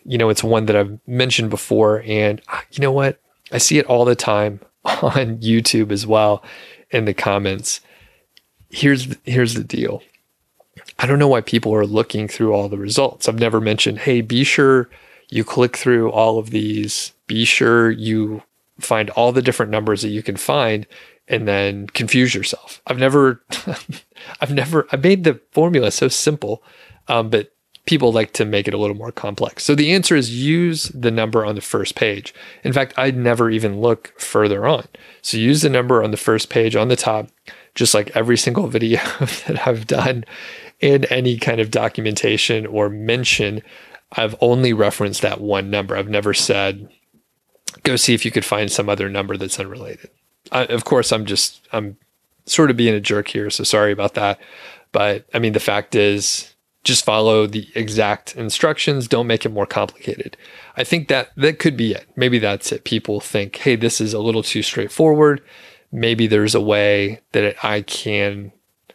you 0.06 0.16
know, 0.16 0.30
it's 0.30 0.42
one 0.42 0.64
that 0.66 0.76
I've 0.76 0.98
mentioned 1.06 1.50
before. 1.50 2.02
And 2.06 2.40
ah, 2.48 2.64
you 2.70 2.80
know 2.80 2.92
what? 2.92 3.20
I 3.52 3.58
see 3.58 3.76
it 3.76 3.84
all 3.84 4.06
the 4.06 4.16
time 4.16 4.60
on 4.86 5.36
YouTube 5.36 5.92
as 5.92 6.06
well 6.06 6.42
in 6.90 7.04
the 7.04 7.14
comments. 7.14 7.80
Here's 8.70 9.16
here's 9.24 9.54
the 9.54 9.64
deal. 9.64 10.02
I 10.98 11.06
don't 11.06 11.18
know 11.18 11.28
why 11.28 11.40
people 11.40 11.74
are 11.74 11.86
looking 11.86 12.28
through 12.28 12.52
all 12.52 12.68
the 12.68 12.78
results. 12.78 13.28
I've 13.28 13.38
never 13.38 13.60
mentioned, 13.60 13.98
hey, 13.98 14.20
be 14.20 14.44
sure 14.44 14.88
you 15.30 15.44
click 15.44 15.76
through 15.76 16.10
all 16.10 16.38
of 16.38 16.50
these. 16.50 17.12
Be 17.26 17.44
sure 17.44 17.90
you 17.90 18.42
find 18.80 19.10
all 19.10 19.32
the 19.32 19.42
different 19.42 19.72
numbers 19.72 20.02
that 20.02 20.08
you 20.08 20.22
can 20.22 20.36
find 20.36 20.86
and 21.26 21.46
then 21.46 21.86
confuse 21.88 22.34
yourself. 22.34 22.80
I've 22.86 22.98
never, 22.98 23.42
I've 24.40 24.52
never, 24.52 24.86
I 24.90 24.96
made 24.96 25.24
the 25.24 25.40
formula 25.52 25.90
so 25.90 26.08
simple, 26.08 26.62
um, 27.08 27.28
but 27.28 27.52
people 27.88 28.12
like 28.12 28.34
to 28.34 28.44
make 28.44 28.68
it 28.68 28.74
a 28.74 28.76
little 28.76 28.94
more 28.94 29.10
complex. 29.10 29.64
So 29.64 29.74
the 29.74 29.92
answer 29.92 30.14
is 30.14 30.30
use 30.30 30.90
the 30.90 31.10
number 31.10 31.42
on 31.42 31.54
the 31.54 31.62
first 31.62 31.94
page. 31.94 32.34
In 32.62 32.74
fact, 32.74 32.92
I'd 32.98 33.16
never 33.16 33.48
even 33.48 33.80
look 33.80 34.12
further 34.20 34.66
on. 34.66 34.86
So 35.22 35.38
use 35.38 35.62
the 35.62 35.70
number 35.70 36.02
on 36.04 36.10
the 36.10 36.18
first 36.18 36.50
page 36.50 36.76
on 36.76 36.88
the 36.88 36.96
top, 36.96 37.30
just 37.74 37.94
like 37.94 38.14
every 38.14 38.36
single 38.36 38.66
video 38.76 39.00
that 39.46 39.66
I've 39.66 39.86
done 39.86 40.26
in 40.80 41.06
any 41.06 41.38
kind 41.38 41.62
of 41.62 41.70
documentation 41.70 42.66
or 42.66 42.90
mention. 42.90 43.62
I've 44.12 44.36
only 44.42 44.74
referenced 44.74 45.22
that 45.22 45.40
one 45.40 45.70
number. 45.70 45.96
I've 45.96 46.10
never 46.10 46.34
said, 46.34 46.90
go 47.84 47.96
see 47.96 48.12
if 48.12 48.22
you 48.22 48.30
could 48.30 48.44
find 48.44 48.70
some 48.70 48.90
other 48.90 49.08
number 49.08 49.38
that's 49.38 49.58
unrelated. 49.58 50.10
I, 50.52 50.66
of 50.66 50.84
course, 50.84 51.10
I'm 51.10 51.24
just, 51.24 51.66
I'm 51.72 51.96
sort 52.44 52.70
of 52.70 52.76
being 52.76 52.94
a 52.94 53.00
jerk 53.00 53.28
here. 53.28 53.48
So 53.48 53.64
sorry 53.64 53.92
about 53.92 54.12
that. 54.12 54.38
But 54.92 55.24
I 55.32 55.38
mean, 55.38 55.54
the 55.54 55.60
fact 55.60 55.94
is, 55.94 56.54
just 56.88 57.04
follow 57.04 57.46
the 57.46 57.68
exact 57.74 58.34
instructions. 58.34 59.06
Don't 59.06 59.26
make 59.26 59.44
it 59.44 59.50
more 59.50 59.66
complicated. 59.66 60.38
I 60.74 60.84
think 60.84 61.08
that 61.08 61.30
that 61.36 61.58
could 61.58 61.76
be 61.76 61.92
it. 61.92 62.08
Maybe 62.16 62.38
that's 62.38 62.72
it. 62.72 62.84
People 62.84 63.20
think 63.20 63.56
hey 63.56 63.76
this 63.76 64.00
is 64.00 64.14
a 64.14 64.18
little 64.18 64.42
too 64.42 64.62
straightforward. 64.62 65.42
Maybe 65.92 66.26
there's 66.26 66.54
a 66.54 66.62
way 66.62 67.20
that 67.32 67.62
i 67.62 67.82
can 67.82 68.52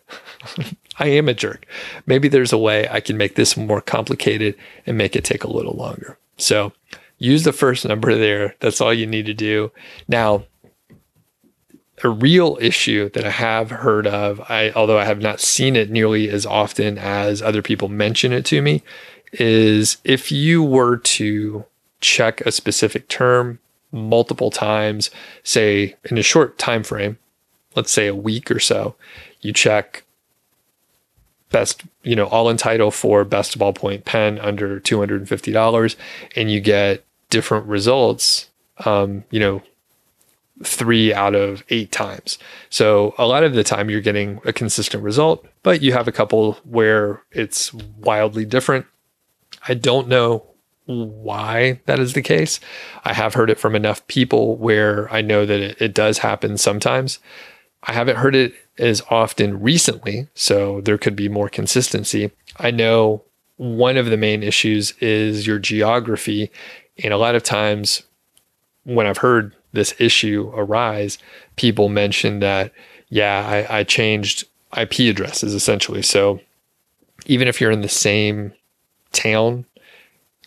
i 0.97 1.05
am 1.05 1.29
a 1.29 1.35
jerk. 1.35 1.67
Maybe 2.07 2.27
there's 2.27 2.51
a 2.51 2.57
way 2.57 2.89
i 2.89 2.99
can 2.99 3.15
make 3.15 3.35
this 3.35 3.55
more 3.55 3.79
complicated 3.79 4.55
and 4.87 4.97
make 4.97 5.15
it 5.15 5.23
take 5.23 5.43
a 5.43 5.51
little 5.51 5.75
longer. 5.75 6.17
So 6.37 6.73
use 7.19 7.43
the 7.43 7.53
first 7.53 7.85
number 7.85 8.15
there. 8.15 8.55
That's 8.59 8.81
all 8.81 8.93
you 8.93 9.05
need 9.05 9.27
to 9.27 9.35
do. 9.35 9.71
Now 10.07 10.45
a 12.03 12.09
real 12.09 12.57
issue 12.59 13.09
that 13.09 13.25
I 13.25 13.29
have 13.29 13.69
heard 13.69 14.05
of, 14.05 14.41
I 14.41 14.71
although 14.71 14.99
I 14.99 15.05
have 15.05 15.21
not 15.21 15.39
seen 15.39 15.75
it 15.75 15.89
nearly 15.89 16.29
as 16.29 16.45
often 16.45 16.97
as 16.97 17.41
other 17.41 17.61
people 17.61 17.87
mention 17.87 18.33
it 18.33 18.45
to 18.45 18.61
me, 18.61 18.83
is 19.31 19.97
if 20.03 20.31
you 20.31 20.61
were 20.61 20.97
to 20.97 21.65
check 22.01 22.41
a 22.41 22.51
specific 22.51 23.07
term 23.07 23.59
multiple 23.91 24.51
times, 24.51 25.09
say 25.43 25.95
in 26.03 26.17
a 26.17 26.23
short 26.23 26.57
time 26.57 26.83
frame, 26.83 27.17
let's 27.75 27.91
say 27.91 28.07
a 28.07 28.15
week 28.15 28.51
or 28.51 28.59
so, 28.59 28.95
you 29.41 29.53
check 29.53 30.03
best, 31.51 31.83
you 32.01 32.15
know, 32.15 32.25
all 32.27 32.49
in 32.49 32.57
title 32.57 32.91
for 32.91 33.23
best 33.23 33.57
ballpoint 33.57 34.03
pen 34.03 34.39
under 34.39 34.79
$250 34.81 35.95
and 36.35 36.51
you 36.51 36.59
get 36.59 37.05
different 37.29 37.65
results, 37.67 38.49
um, 38.85 39.23
you 39.29 39.39
know, 39.39 39.61
three 40.63 41.13
out 41.13 41.35
of 41.35 41.63
eight 41.69 41.91
times. 41.91 42.37
So 42.69 43.15
a 43.17 43.25
lot 43.25 43.43
of 43.43 43.53
the 43.53 43.63
time 43.63 43.89
you're 43.89 44.01
getting 44.01 44.39
a 44.45 44.53
consistent 44.53 45.03
result, 45.03 45.45
but 45.63 45.81
you 45.81 45.93
have 45.93 46.07
a 46.07 46.11
couple 46.11 46.53
where 46.63 47.21
it's 47.31 47.73
wildly 47.73 48.45
different. 48.45 48.85
I 49.67 49.73
don't 49.73 50.07
know 50.07 50.45
why 50.85 51.81
that 51.85 51.99
is 51.99 52.13
the 52.13 52.21
case. 52.21 52.59
I 53.03 53.13
have 53.13 53.33
heard 53.33 53.49
it 53.49 53.59
from 53.59 53.75
enough 53.75 54.05
people 54.07 54.57
where 54.57 55.11
I 55.11 55.21
know 55.21 55.45
that 55.45 55.59
it, 55.59 55.81
it 55.81 55.93
does 55.93 56.19
happen 56.19 56.57
sometimes. 56.57 57.19
I 57.83 57.93
haven't 57.93 58.17
heard 58.17 58.35
it 58.35 58.53
as 58.77 59.01
often 59.09 59.61
recently, 59.61 60.27
so 60.33 60.81
there 60.81 60.97
could 60.97 61.15
be 61.15 61.29
more 61.29 61.49
consistency. 61.49 62.31
I 62.57 62.71
know 62.71 63.23
one 63.57 63.97
of 63.97 64.07
the 64.07 64.17
main 64.17 64.43
issues 64.43 64.91
is 64.99 65.47
your 65.47 65.59
geography. 65.59 66.51
And 67.03 67.13
a 67.13 67.17
lot 67.17 67.35
of 67.35 67.43
times 67.43 68.03
when 68.83 69.07
I've 69.07 69.17
heard 69.17 69.55
this 69.73 69.93
issue 69.99 70.51
arise, 70.55 71.17
people 71.55 71.89
mention 71.89 72.39
that, 72.39 72.71
yeah, 73.09 73.45
I, 73.69 73.79
I 73.79 73.83
changed 73.83 74.45
IP 74.75 74.99
addresses 74.99 75.53
essentially. 75.53 76.01
So 76.01 76.39
even 77.25 77.47
if 77.47 77.59
you're 77.59 77.71
in 77.71 77.81
the 77.81 77.89
same 77.89 78.53
town, 79.11 79.65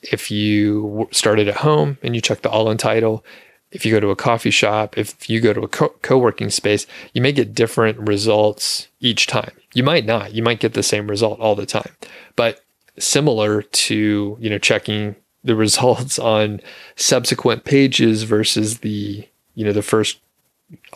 if 0.03 0.31
you 0.31 1.09
started 1.11 1.49
at 1.49 1.57
home 1.57 1.99
and 2.03 2.15
you 2.15 2.21
check 2.21 2.43
the 2.43 2.51
all 2.51 2.71
in 2.71 2.79
title, 2.79 3.25
if 3.73 3.85
you 3.85 3.93
go 3.93 4.01
to 4.01 4.11
a 4.11 4.17
coffee 4.17 4.51
shop, 4.51 4.97
if 4.97 5.29
you 5.29 5.41
go 5.41 5.53
to 5.53 5.63
a 5.63 5.69
co 5.69 6.19
working 6.19 6.51
space, 6.51 6.87
you 7.13 7.21
may 7.21 7.33
get 7.33 7.55
different 7.55 7.99
results 7.99 8.89
each 9.01 9.27
time. 9.27 9.53
You 9.75 9.83
might 9.83 10.07
not. 10.07 10.33
You 10.33 10.43
might 10.43 10.61
get 10.61 10.75
the 10.75 10.83
same 10.83 11.09
result 11.09 11.41
all 11.41 11.55
the 11.55 11.67
time. 11.67 11.93
But 12.37 12.61
similar 12.99 13.63
to, 13.63 14.37
you 14.41 14.51
know, 14.51 14.59
checking 14.59 15.17
the 15.47 15.57
results 15.57 16.19
on 16.19 16.61
subsequent 16.97 17.65
pages 17.65 18.25
versus 18.25 18.79
the 18.79 19.27
you 19.55 19.65
know 19.65 19.73
the 19.73 19.83
first 19.83 20.19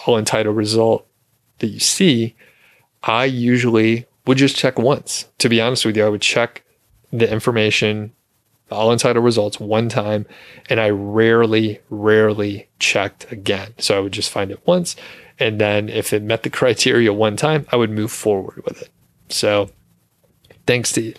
all 0.05 0.17
in 0.17 0.25
title 0.25 0.53
result 0.53 1.07
that 1.61 1.69
you 1.69 1.79
see 1.79 2.35
i 3.05 3.25
usually 3.25 4.07
would 4.27 4.37
just 4.37 4.55
check 4.55 4.79
once. 4.79 5.27
To 5.39 5.49
be 5.49 5.61
honest 5.61 5.87
with 5.87 5.97
you 5.97 6.05
i 6.05 6.09
would 6.09 6.21
check 6.21 6.63
the 7.13 7.31
information 7.31 8.13
the 8.69 8.75
all 8.75 8.93
in 8.93 8.99
title 8.99 9.23
results 9.23 9.59
one 9.59 9.89
time 9.89 10.27
and 10.69 10.81
i 10.81 10.91
rarely 10.91 11.81
rarely 11.89 12.69
checked 12.79 13.31
again. 13.33 13.73
So 13.79 13.97
i 13.97 14.01
would 14.01 14.13
just 14.13 14.31
find 14.31 14.51
it 14.51 14.61
once 14.67 14.97
and 15.39 15.61
then 15.61 15.89
if 15.89 16.13
it 16.13 16.23
met 16.23 16.43
the 16.43 16.51
criteria 16.61 17.13
one 17.13 17.37
time 17.37 17.67
i 17.71 17.77
would 17.77 17.91
move 17.91 18.11
forward 18.11 18.63
with 18.65 18.83
it. 18.83 18.91
So 19.29 19.71
thanks 20.67 20.93
to 20.93 21.15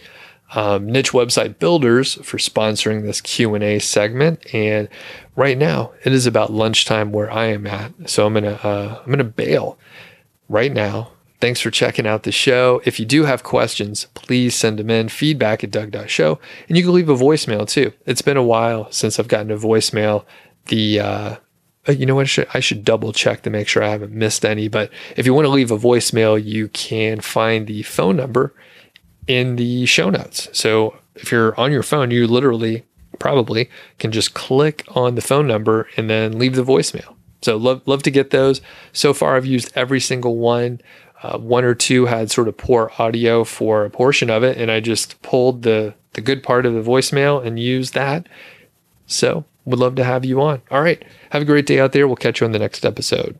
um, 0.52 0.86
niche 0.88 1.12
website 1.12 1.60
builders 1.60 2.16
for 2.16 2.38
sponsoring 2.38 3.04
this 3.04 3.22
q&a 3.22 3.80
segment. 3.80 4.54
And 4.54 4.90
right 5.36 5.58
now 5.58 5.92
it 6.04 6.14
is 6.14 6.26
about 6.26 6.52
lunchtime 6.52 7.12
where 7.12 7.32
i 7.32 7.46
am 7.46 7.68
at. 7.68 7.94
So 8.10 8.26
i'm 8.26 8.34
gonna 8.34 8.60
uh, 8.64 9.02
i'm 9.04 9.12
gonna 9.12 9.24
bail 9.24 9.78
right 10.50 10.72
now. 10.72 11.12
Thanks 11.40 11.60
for 11.60 11.72
checking 11.72 12.06
out 12.06 12.22
the 12.22 12.32
show. 12.32 12.82
If 12.86 13.00
you 13.00 13.06
do 13.06 13.24
have 13.24 13.44
questions 13.44 14.08
please 14.14 14.56
send 14.56 14.80
them 14.80 14.90
in 14.90 15.10
feedback 15.10 15.64
at 15.64 15.72
doug.show 15.72 16.40
and 16.68 16.78
you 16.78 16.84
can 16.84 16.94
leave 16.94 17.10
a 17.10 17.16
voicemail 17.16 17.68
too. 17.68 17.94
It's 18.06 18.22
been 18.22 18.38
a 18.38 18.44
while 18.44 18.92
since 18.92 19.20
i've 19.20 19.28
gotten 19.28 19.52
a 19.52 19.58
voicemail. 19.58 20.26
The 20.68 21.00
uh, 21.00 21.36
uh 21.88 21.92
you 21.94 22.06
know 22.06 22.16
what? 22.16 22.24
I 22.24 22.26
should, 22.26 22.48
I 22.54 22.60
should 22.60 22.84
double 22.84 23.14
check 23.14 23.44
to 23.44 23.50
make 23.50 23.68
sure 23.68 23.84
I 23.84 23.90
haven't 23.90 24.12
missed 24.12 24.46
any. 24.46 24.68
But 24.68 24.92
if 25.16 25.26
you 25.26 25.34
want 25.34 25.46
to 25.46 25.50
leave 25.50 25.72
a 25.72 25.78
voicemail, 25.78 26.44
you 26.44 26.68
can 26.68 27.22
find 27.22 27.68
the 27.68 27.84
phone 27.84 28.18
number 28.18 28.54
in 29.32 29.56
the 29.56 29.86
show 29.86 30.10
notes. 30.10 30.50
So 30.52 30.96
if 31.16 31.32
you're 31.32 31.60
on 31.60 31.72
your 31.72 31.84
phone, 31.84 32.12
you 32.12 32.28
literally 32.28 32.84
probably 33.20 33.70
can 34.00 34.12
just 34.12 34.34
click 34.34 34.84
on 34.90 35.16
the 35.16 35.22
phone 35.22 35.48
number 35.48 35.88
and 35.96 36.10
then 36.10 36.38
leave 36.38 36.56
the 36.56 36.64
voicemail. 36.64 37.16
So 37.42 37.58
love 37.58 37.82
love 37.86 38.04
to 38.04 38.12
get 38.12 38.30
those. 38.30 38.62
So 38.94 39.14
far, 39.14 39.36
I've 39.36 39.46
used 39.46 39.72
every 39.76 40.00
single 40.00 40.38
one. 40.38 40.82
Uh, 41.24 41.38
one 41.38 41.64
or 41.64 41.76
two 41.76 42.08
had 42.08 42.32
sort 42.32 42.48
of 42.48 42.58
poor 42.58 42.92
audio 42.98 43.44
for 43.44 43.86
a 43.86 43.90
portion 43.92 44.30
of 44.32 44.44
it, 44.44 44.58
and 44.58 44.72
I 44.72 44.80
just 44.80 45.22
pulled 45.22 45.64
the 45.64 45.94
the 46.14 46.22
good 46.22 46.44
part 46.44 46.66
of 46.66 46.74
the 46.74 46.82
voicemail 46.82 47.46
and 47.46 47.60
used 47.60 47.94
that. 47.94 48.28
So 49.08 49.46
would 49.66 49.80
love 49.80 49.96
to 49.96 50.04
have 50.04 50.26
you 50.26 50.42
on. 50.42 50.62
All 50.72 50.82
right, 50.82 51.04
have 51.30 51.42
a 51.42 51.46
great 51.46 51.68
day 51.68 51.80
out 51.80 51.94
there. 51.94 52.08
We'll 52.08 52.16
catch 52.16 52.42
you 52.42 52.46
on 52.46 52.52
the 52.52 52.60
next 52.60 52.86
episode. 52.86 53.40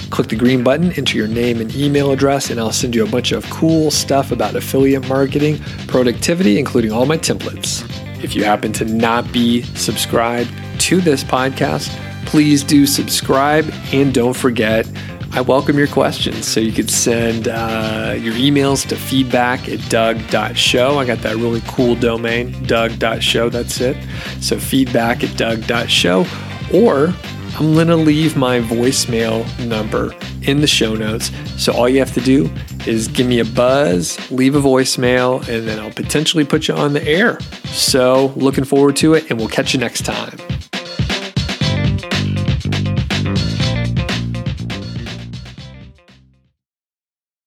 click 0.11 0.27
the 0.27 0.35
green 0.35 0.63
button, 0.63 0.91
enter 0.93 1.17
your 1.17 1.27
name 1.27 1.59
and 1.59 1.73
email 1.75 2.11
address, 2.11 2.49
and 2.49 2.59
I'll 2.59 2.71
send 2.71 2.93
you 2.93 3.03
a 3.03 3.09
bunch 3.09 3.31
of 3.31 3.49
cool 3.49 3.89
stuff 3.89 4.31
about 4.31 4.55
affiliate 4.55 5.07
marketing, 5.07 5.59
productivity, 5.87 6.59
including 6.59 6.91
all 6.91 7.05
my 7.05 7.17
templates. 7.17 7.83
If 8.23 8.35
you 8.35 8.43
happen 8.43 8.71
to 8.73 8.85
not 8.85 9.31
be 9.31 9.63
subscribed 9.63 10.51
to 10.81 11.01
this 11.01 11.23
podcast, 11.23 11.89
please 12.25 12.63
do 12.63 12.85
subscribe 12.85 13.65
and 13.91 14.13
don't 14.13 14.35
forget 14.35 14.87
I 15.33 15.39
welcome 15.39 15.77
your 15.77 15.87
questions. 15.87 16.45
So 16.45 16.59
you 16.59 16.73
could 16.73 16.91
send 16.91 17.47
uh, 17.47 18.17
your 18.19 18.33
emails 18.33 18.85
to 18.89 18.97
feedback 18.97 19.69
at 19.69 19.79
doug.show. 19.89 20.97
I 20.97 21.05
got 21.05 21.19
that 21.19 21.37
really 21.37 21.61
cool 21.67 21.95
domain, 21.95 22.51
doug.show. 22.65 23.47
That's 23.47 23.79
it. 23.79 23.95
So 24.41 24.59
feedback 24.59 25.23
at 25.23 25.37
doug.show. 25.37 26.25
Or 26.73 27.13
I'm 27.59 27.73
going 27.73 27.87
to 27.87 27.95
leave 27.95 28.35
my 28.35 28.59
voicemail 28.59 29.45
number 29.67 30.15
in 30.41 30.61
the 30.61 30.67
show 30.67 30.95
notes. 30.95 31.31
So 31.57 31.73
all 31.73 31.87
you 31.87 31.99
have 31.99 32.13
to 32.13 32.21
do 32.21 32.49
is 32.87 33.07
give 33.07 33.27
me 33.27 33.39
a 33.39 33.45
buzz, 33.45 34.17
leave 34.31 34.55
a 34.55 34.61
voicemail, 34.61 35.47
and 35.47 35.67
then 35.67 35.79
I'll 35.79 35.91
potentially 35.91 36.45
put 36.45 36.67
you 36.67 36.73
on 36.73 36.93
the 36.93 37.07
air. 37.07 37.39
So 37.65 38.33
looking 38.35 38.63
forward 38.63 38.95
to 38.97 39.13
it, 39.13 39.29
and 39.29 39.37
we'll 39.37 39.49
catch 39.49 39.73
you 39.73 39.79
next 39.79 40.05
time. 40.05 40.37